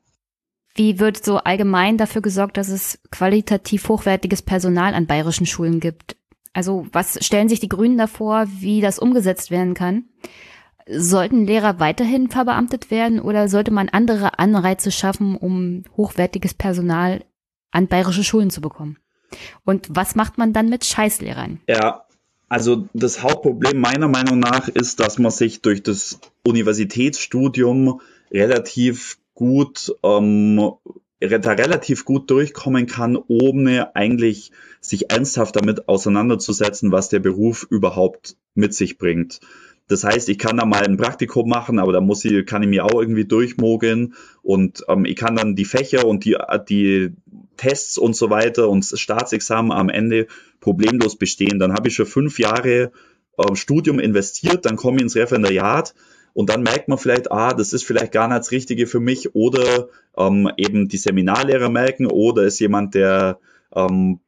[0.74, 6.18] Wie wird so allgemein dafür gesorgt, dass es qualitativ hochwertiges Personal an bayerischen Schulen gibt?
[6.52, 10.06] Also was stellen sich die Grünen davor, wie das umgesetzt werden kann?
[10.90, 17.24] Sollten Lehrer weiterhin verbeamtet werden oder sollte man andere Anreize schaffen, um hochwertiges Personal
[17.70, 18.98] an bayerische Schulen zu bekommen?
[19.66, 21.60] Und was macht man dann mit Scheißlehrern?
[21.68, 22.06] Ja,
[22.48, 28.02] also das Hauptproblem meiner Meinung nach ist, dass man sich durch das Universitätsstudium
[28.32, 30.72] relativ gut ähm,
[31.22, 38.74] relativ gut durchkommen kann, ohne eigentlich sich ernsthaft damit auseinanderzusetzen, was der Beruf überhaupt mit
[38.74, 39.40] sich bringt.
[39.90, 42.70] Das heißt, ich kann da mal ein Praktikum machen, aber da muss ich, kann ich
[42.70, 44.14] mir auch irgendwie durchmogeln
[44.44, 46.38] und ähm, ich kann dann die Fächer und die,
[46.70, 47.12] die
[47.60, 50.28] Tests und so weiter und Staatsexamen am Ende
[50.62, 51.60] problemlos bestehen.
[51.60, 52.92] Dann habe ich schon fünf Jahre
[53.38, 55.94] ähm, Studium investiert, dann komme ich ins Referendariat
[56.34, 59.36] und dann merkt man vielleicht, ah, das ist vielleicht gar nicht das Richtige für mich
[59.36, 63.40] oder ähm, eben die Seminarlehrer merken oder ist jemand, der
[63.76, 64.20] ähm,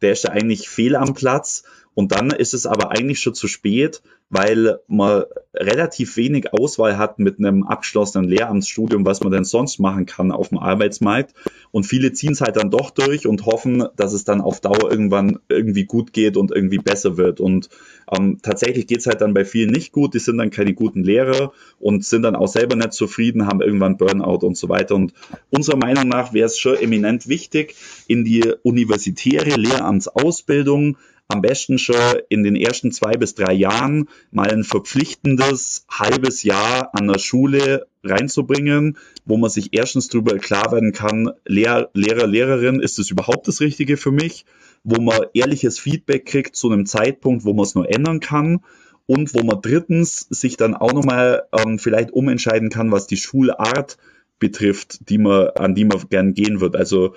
[0.00, 1.64] der ist ja eigentlich fehl am Platz
[1.98, 7.18] und dann ist es aber eigentlich schon zu spät, weil man relativ wenig Auswahl hat
[7.18, 11.34] mit einem abgeschlossenen Lehramtsstudium, was man denn sonst machen kann auf dem Arbeitsmarkt.
[11.72, 14.88] Und viele ziehen es halt dann doch durch und hoffen, dass es dann auf Dauer
[14.92, 17.40] irgendwann irgendwie gut geht und irgendwie besser wird.
[17.40, 17.68] Und
[18.16, 20.14] ähm, tatsächlich geht es halt dann bei vielen nicht gut.
[20.14, 23.96] Die sind dann keine guten Lehrer und sind dann auch selber nicht zufrieden, haben irgendwann
[23.96, 24.94] Burnout und so weiter.
[24.94, 25.14] Und
[25.50, 27.74] unserer Meinung nach wäre es schon eminent wichtig,
[28.06, 30.96] in die universitäre Lehramtsausbildung
[31.28, 31.96] am besten schon
[32.30, 37.86] in den ersten zwei bis drei Jahren mal ein verpflichtendes halbes Jahr an der Schule
[38.02, 38.96] reinzubringen,
[39.26, 43.60] wo man sich erstens darüber klar werden kann, Lehr Lehrer, Lehrerin, ist es überhaupt das
[43.60, 44.46] Richtige für mich?
[44.84, 48.60] Wo man ehrliches Feedback kriegt zu einem Zeitpunkt, wo man es nur ändern kann
[49.04, 53.98] und wo man drittens sich dann auch nochmal ähm, vielleicht umentscheiden kann, was die Schulart
[54.38, 56.76] betrifft, die man, an die man gern gehen wird.
[56.76, 57.14] Also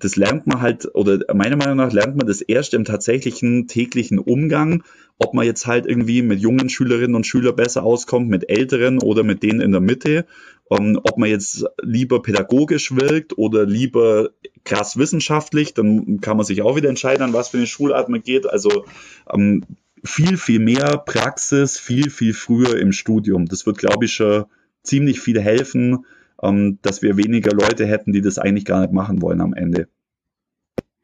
[0.00, 4.18] das lernt man halt, oder meiner Meinung nach lernt man das erst im tatsächlichen täglichen
[4.18, 4.82] Umgang,
[5.18, 9.22] ob man jetzt halt irgendwie mit jungen Schülerinnen und Schülern besser auskommt, mit älteren oder
[9.22, 10.26] mit denen in der Mitte,
[10.64, 14.30] um, ob man jetzt lieber pädagogisch wirkt oder lieber
[14.64, 18.22] krass wissenschaftlich, dann kann man sich auch wieder entscheiden, an was für eine Schulart man
[18.22, 18.48] geht.
[18.48, 18.84] Also
[19.26, 19.62] um,
[20.04, 23.46] viel, viel mehr Praxis, viel, viel früher im Studium.
[23.46, 24.44] Das wird, glaube ich, schon
[24.82, 26.06] ziemlich viel helfen,
[26.42, 29.88] ähm, dass wir weniger Leute hätten, die das eigentlich gar nicht machen wollen am Ende.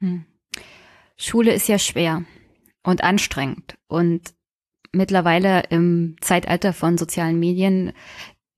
[0.01, 0.25] Hm.
[1.17, 2.25] Schule ist ja schwer
[2.83, 4.35] und anstrengend und
[4.93, 7.93] mittlerweile im Zeitalter von sozialen Medien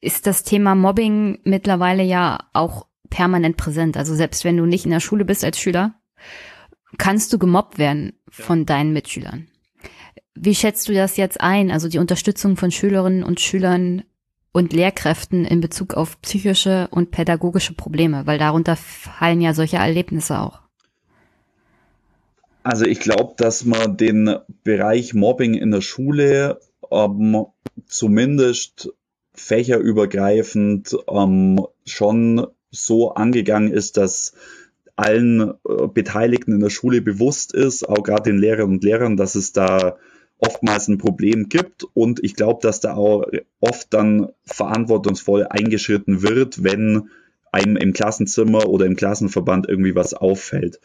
[0.00, 3.96] ist das Thema Mobbing mittlerweile ja auch permanent präsent.
[3.96, 5.94] Also selbst wenn du nicht in der Schule bist als Schüler,
[6.98, 9.48] kannst du gemobbt werden von deinen Mitschülern.
[10.34, 11.70] Wie schätzt du das jetzt ein?
[11.70, 14.04] Also die Unterstützung von Schülerinnen und Schülern
[14.58, 20.40] und Lehrkräften in Bezug auf psychische und pädagogische Probleme, weil darunter fallen ja solche Erlebnisse
[20.40, 20.62] auch.
[22.64, 26.58] Also ich glaube, dass man den Bereich Mobbing in der Schule
[26.90, 27.46] ähm,
[27.86, 28.92] zumindest
[29.32, 34.32] fächerübergreifend ähm, schon so angegangen ist, dass
[34.96, 39.36] allen äh, Beteiligten in der Schule bewusst ist, auch gerade den Lehrern und Lehrern, dass
[39.36, 39.98] es da
[40.38, 43.24] oftmals ein Problem gibt und ich glaube, dass da auch
[43.60, 47.10] oft dann verantwortungsvoll eingeschritten wird, wenn
[47.50, 50.80] einem im Klassenzimmer oder im Klassenverband irgendwie was auffällt.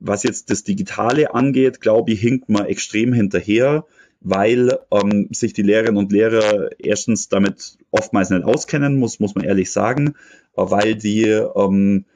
[0.00, 3.84] Was jetzt das Digitale angeht, glaube ich, hinkt man extrem hinterher,
[4.20, 9.44] weil ähm, sich die Lehrerinnen und Lehrer erstens damit oftmals nicht auskennen, muss, muss man
[9.44, 10.14] ehrlich sagen,
[10.54, 12.06] weil die ähm,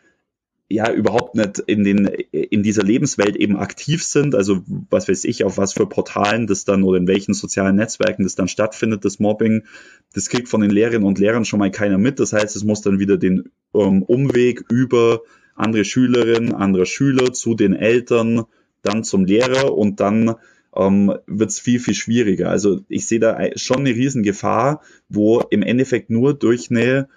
[0.69, 5.45] ja überhaupt nicht in den in dieser Lebenswelt eben aktiv sind, also was weiß ich,
[5.45, 9.19] auf was für Portalen das dann oder in welchen sozialen Netzwerken das dann stattfindet, das
[9.19, 9.65] Mobbing,
[10.13, 12.21] das kriegt von den Lehrerinnen und Lehrern schon mal keiner mit.
[12.21, 15.23] Das heißt, es muss dann wieder den ähm, Umweg über
[15.55, 18.45] andere Schülerinnen, andere Schüler zu den Eltern,
[18.83, 20.35] dann zum Lehrer und dann
[20.77, 22.51] ähm, wird es viel, viel schwieriger.
[22.51, 27.09] Also ich sehe da schon eine Riesengefahr, wo im Endeffekt nur durch eine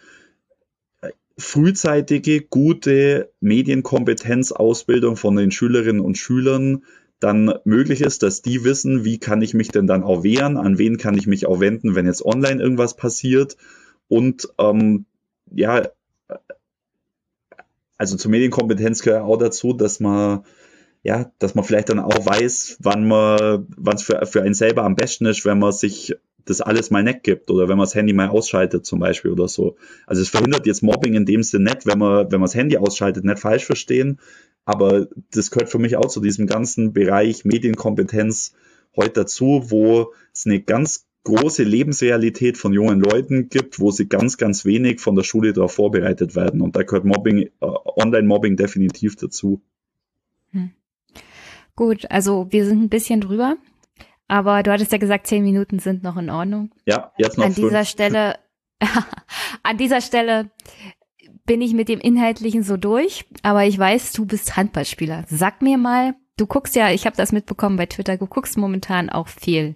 [1.42, 6.84] frühzeitige, gute Medienkompetenzausbildung von den Schülerinnen und Schülern
[7.20, 10.78] dann möglich ist, dass die wissen, wie kann ich mich denn dann auch wehren, an
[10.78, 13.58] wen kann ich mich auch wenden, wenn jetzt online irgendwas passiert.
[14.08, 15.06] Und ähm,
[15.54, 15.84] ja,
[17.98, 20.44] also zur Medienkompetenz gehört auch dazu, dass man
[21.04, 24.84] ja, dass man vielleicht dann auch weiß, wann man, wann es für, für einen selber
[24.84, 26.16] am besten ist, wenn man sich
[26.46, 29.48] das alles mal nicht gibt oder wenn man das Handy mal ausschaltet zum Beispiel oder
[29.48, 29.76] so.
[30.06, 32.78] Also es verhindert jetzt Mobbing in dem Sinne nicht, wenn man, wenn man das Handy
[32.78, 34.20] ausschaltet, nicht falsch verstehen.
[34.66, 38.54] Aber das gehört für mich auch zu diesem ganzen Bereich Medienkompetenz
[38.96, 44.38] heute dazu, wo es eine ganz große Lebensrealität von jungen Leuten gibt, wo sie ganz,
[44.38, 46.62] ganz wenig von der Schule darauf vorbereitet werden.
[46.62, 49.62] Und da gehört Mobbing, äh, Online-Mobbing definitiv dazu.
[50.52, 50.72] Hm.
[51.76, 53.58] Gut, also wir sind ein bisschen drüber.
[54.32, 56.72] Aber du hattest ja gesagt, zehn Minuten sind noch in Ordnung.
[56.86, 57.68] Ja, jetzt noch An fünf.
[57.68, 58.40] dieser Stelle,
[59.64, 60.50] an dieser Stelle
[61.46, 65.26] bin ich mit dem Inhaltlichen so durch, aber ich weiß, du bist Handballspieler.
[65.28, 69.10] Sag mir mal, du guckst ja, ich habe das mitbekommen bei Twitter, du guckst momentan
[69.10, 69.76] auch viel.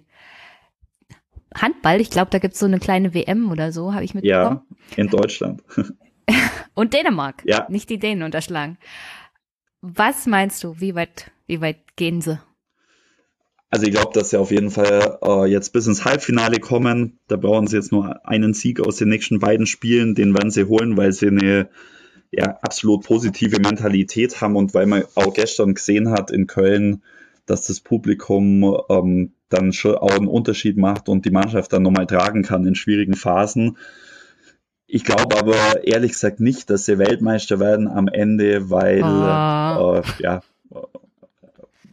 [1.54, 4.62] Handball, ich glaube, da gibt's so eine kleine WM oder so, habe ich mitbekommen.
[4.70, 5.62] Ja, in Deutschland.
[6.74, 7.42] Und Dänemark.
[7.44, 7.66] Ja.
[7.68, 8.78] Nicht die Dänen unterschlagen.
[9.82, 12.40] Was meinst du, wie weit, wie weit gehen sie?
[13.70, 17.18] Also ich glaube, dass sie auf jeden Fall äh, jetzt bis ins Halbfinale kommen.
[17.26, 20.14] Da brauchen sie jetzt nur einen Sieg aus den nächsten beiden Spielen.
[20.14, 21.68] Den werden sie holen, weil sie eine
[22.30, 27.02] ja, absolut positive Mentalität haben und weil man auch gestern gesehen hat in Köln,
[27.46, 32.06] dass das Publikum ähm, dann schon auch einen Unterschied macht und die Mannschaft dann nochmal
[32.06, 33.78] tragen kann in schwierigen Phasen.
[34.88, 39.96] Ich glaube aber ehrlich gesagt nicht, dass sie Weltmeister werden am Ende, weil oh.
[39.96, 40.40] äh, ja,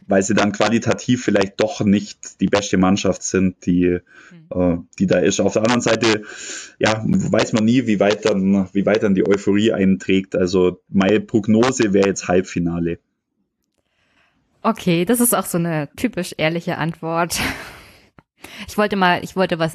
[0.06, 3.98] weil sie dann qualitativ vielleicht doch nicht die beste Mannschaft sind, die,
[4.30, 4.48] mhm.
[4.50, 5.40] äh, die da ist.
[5.40, 6.22] Auf der anderen Seite,
[6.78, 10.36] ja, weiß man nie, wie weit dann, wie weit dann die Euphorie einträgt.
[10.36, 12.98] Also meine Prognose wäre jetzt Halbfinale.
[14.62, 17.40] Okay, das ist auch so eine typisch ehrliche Antwort.
[18.68, 19.74] Ich wollte mal, ich wollte was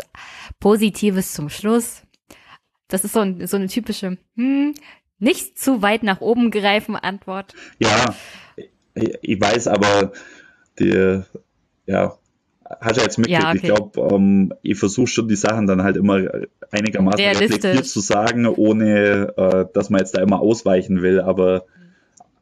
[0.59, 2.03] Positives zum Schluss.
[2.87, 4.75] Das ist so, ein, so eine typische, hm,
[5.17, 7.55] nicht zu weit nach oben greifen Antwort.
[7.79, 8.15] Ja,
[9.21, 10.11] ich weiß aber,
[10.79, 11.21] die,
[11.85, 12.17] ja,
[12.79, 13.43] hat er jetzt mitgekriegt.
[13.43, 13.57] Ja, okay.
[13.57, 13.63] Ich
[13.95, 16.21] glaube, ähm, ich versuche schon die Sachen dann halt immer
[16.71, 21.19] einigermaßen reflektiert zu sagen, ohne äh, dass man jetzt da immer ausweichen will.
[21.19, 21.65] Aber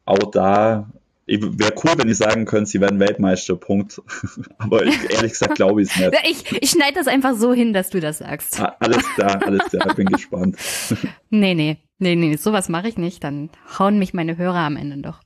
[0.05, 0.89] auch da
[1.27, 4.01] wäre cool, wenn ich sagen könnte, sie werden Weltmeister, Punkt.
[4.57, 6.13] Aber ich, ehrlich gesagt glaube ich es nicht.
[6.29, 8.59] Ich, ich schneide das einfach so hin, dass du das sagst.
[8.59, 10.57] Ah, alles klar, alles klar, bin gespannt.
[11.29, 13.23] Nee, nee, nee, nee, sowas mache ich nicht.
[13.23, 15.21] Dann hauen mich meine Hörer am Ende doch.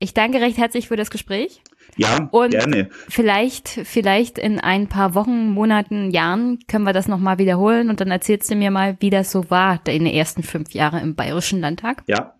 [0.00, 1.60] Ich danke recht herzlich für das Gespräch.
[1.96, 2.88] Ja, und gerne.
[3.08, 8.10] Vielleicht, vielleicht in ein paar Wochen, Monaten, Jahren können wir das nochmal wiederholen und dann
[8.12, 11.60] erzählst du mir mal, wie das so war in den ersten fünf Jahren im Bayerischen
[11.60, 12.04] Landtag.
[12.06, 12.34] Ja,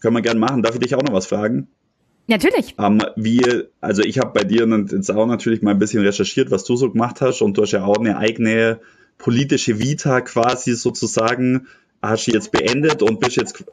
[0.00, 0.62] können wir gerne machen.
[0.62, 1.68] Darf ich dich auch noch was fragen?
[2.26, 2.74] Natürlich.
[2.78, 3.42] Ähm, wie,
[3.80, 6.90] also ich habe bei dir jetzt auch natürlich mal ein bisschen recherchiert, was du so
[6.90, 8.80] gemacht hast und du hast ja auch eine eigene
[9.16, 11.68] politische Vita quasi sozusagen,
[12.02, 13.64] hast du jetzt beendet und bist jetzt,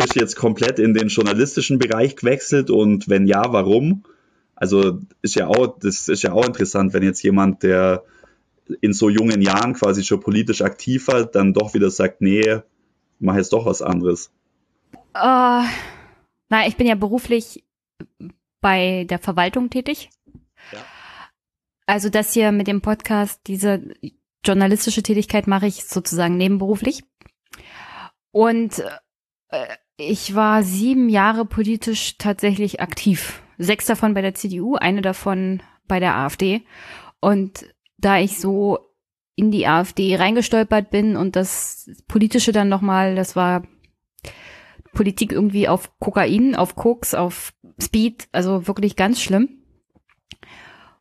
[0.00, 4.04] bist jetzt komplett in den journalistischen Bereich gewechselt und wenn ja, warum?
[4.54, 8.04] Also ist ja auch, das ist ja auch interessant, wenn jetzt jemand, der
[8.80, 12.60] in so jungen Jahren quasi schon politisch aktiv war, dann doch wieder sagt, nee,
[13.18, 14.30] mach jetzt doch was anderes.
[15.14, 15.64] Uh,
[16.48, 17.64] na, ich bin ja beruflich
[18.60, 20.10] bei der Verwaltung tätig.
[20.72, 20.78] Ja.
[21.86, 23.82] Also das hier mit dem Podcast, diese
[24.44, 27.02] journalistische Tätigkeit mache ich sozusagen nebenberuflich.
[28.30, 28.82] Und
[29.48, 29.66] äh,
[30.00, 36.00] ich war sieben Jahre politisch tatsächlich aktiv sechs davon bei der CDU, eine davon bei
[36.00, 36.62] der AfD.
[37.20, 37.66] Und
[37.98, 38.78] da ich so
[39.36, 43.62] in die AfD reingestolpert bin und das Politische dann nochmal, das war
[44.92, 49.60] Politik irgendwie auf Kokain, auf Koks, auf Speed, also wirklich ganz schlimm.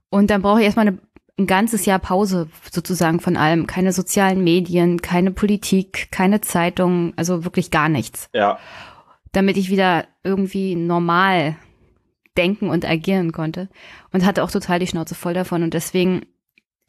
[0.09, 0.99] Und dann brauche ich erstmal eine,
[1.37, 3.67] ein ganzes Jahr Pause sozusagen von allem.
[3.67, 8.29] Keine sozialen Medien, keine Politik, keine Zeitung, also wirklich gar nichts.
[8.33, 8.59] Ja.
[9.31, 11.55] Damit ich wieder irgendwie normal
[12.37, 13.69] denken und agieren konnte
[14.11, 16.25] und hatte auch total die Schnauze voll davon und deswegen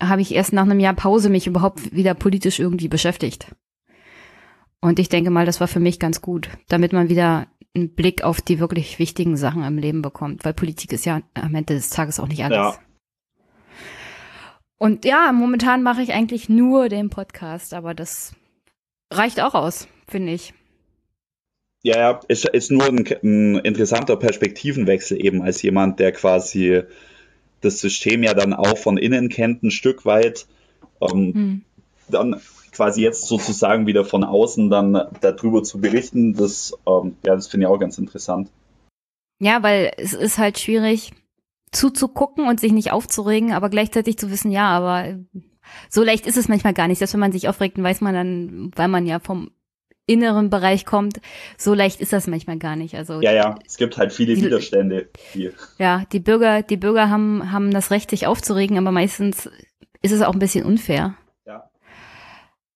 [0.02, 3.54] habe ich erst nach einem Jahr Pause mich überhaupt wieder politisch irgendwie beschäftigt.
[4.80, 8.24] Und ich denke mal, das war für mich ganz gut, damit man wieder einen Blick
[8.24, 11.90] auf die wirklich wichtigen Sachen im Leben bekommt, weil Politik ist ja am Ende des
[11.90, 12.56] Tages auch nicht alles.
[12.56, 12.78] Ja.
[14.78, 18.34] Und ja, momentan mache ich eigentlich nur den Podcast, aber das
[19.12, 20.54] reicht auch aus, finde ich.
[21.82, 26.82] Ja, ja, ist, ist nur ein, ein interessanter Perspektivenwechsel eben als jemand, der quasi
[27.62, 30.46] das System ja dann auch von innen kennt, ein Stück weit.
[31.00, 31.64] Ähm, hm.
[32.08, 32.40] Dann
[32.72, 37.66] quasi jetzt sozusagen wieder von außen dann darüber zu berichten, das, ähm, ja, das finde
[37.66, 38.50] ich auch ganz interessant.
[39.38, 41.12] Ja, weil es ist halt schwierig
[41.72, 45.18] zuzugucken und sich nicht aufzuregen, aber gleichzeitig zu wissen, ja, aber
[45.88, 47.00] so leicht ist es manchmal gar nicht.
[47.00, 49.50] Dass wenn man sich aufregt, dann weiß man dann, weil man ja vom
[50.10, 51.20] inneren Bereich kommt,
[51.56, 52.94] so leicht ist das manchmal gar nicht.
[52.94, 55.08] Also ja, ja, es gibt halt viele die, Widerstände.
[55.32, 55.52] Hier.
[55.78, 59.48] Ja, die Bürger, die Bürger haben haben das Recht, sich aufzuregen, aber meistens
[60.02, 61.14] ist es auch ein bisschen unfair.
[61.46, 61.70] Ja.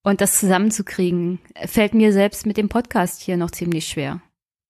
[0.02, 4.20] Und das zusammenzukriegen, fällt mir selbst mit dem Podcast hier noch ziemlich schwer.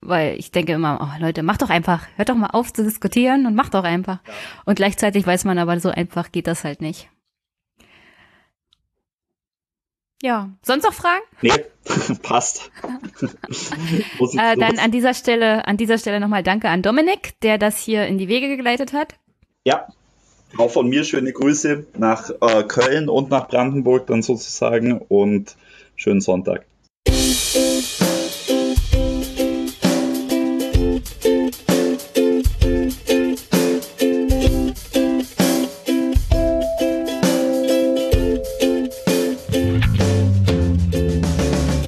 [0.01, 3.47] Weil ich denke immer, oh Leute, macht doch einfach, hört doch mal auf zu diskutieren
[3.47, 4.21] und macht doch einfach.
[4.27, 4.33] Ja.
[4.67, 7.09] Und gleichzeitig weiß man aber, so einfach geht das halt nicht.
[10.25, 11.23] Ja, sonst noch Fragen?
[11.43, 11.53] Nee,
[12.23, 12.71] passt.
[13.21, 18.07] äh, dann an dieser Stelle, an dieser Stelle nochmal Danke an Dominik, der das hier
[18.07, 19.17] in die Wege geleitet hat.
[19.65, 19.87] Ja,
[20.57, 25.57] auch von mir schöne Grüße nach äh, Köln und nach Brandenburg dann sozusagen und
[25.95, 26.65] schönen Sonntag.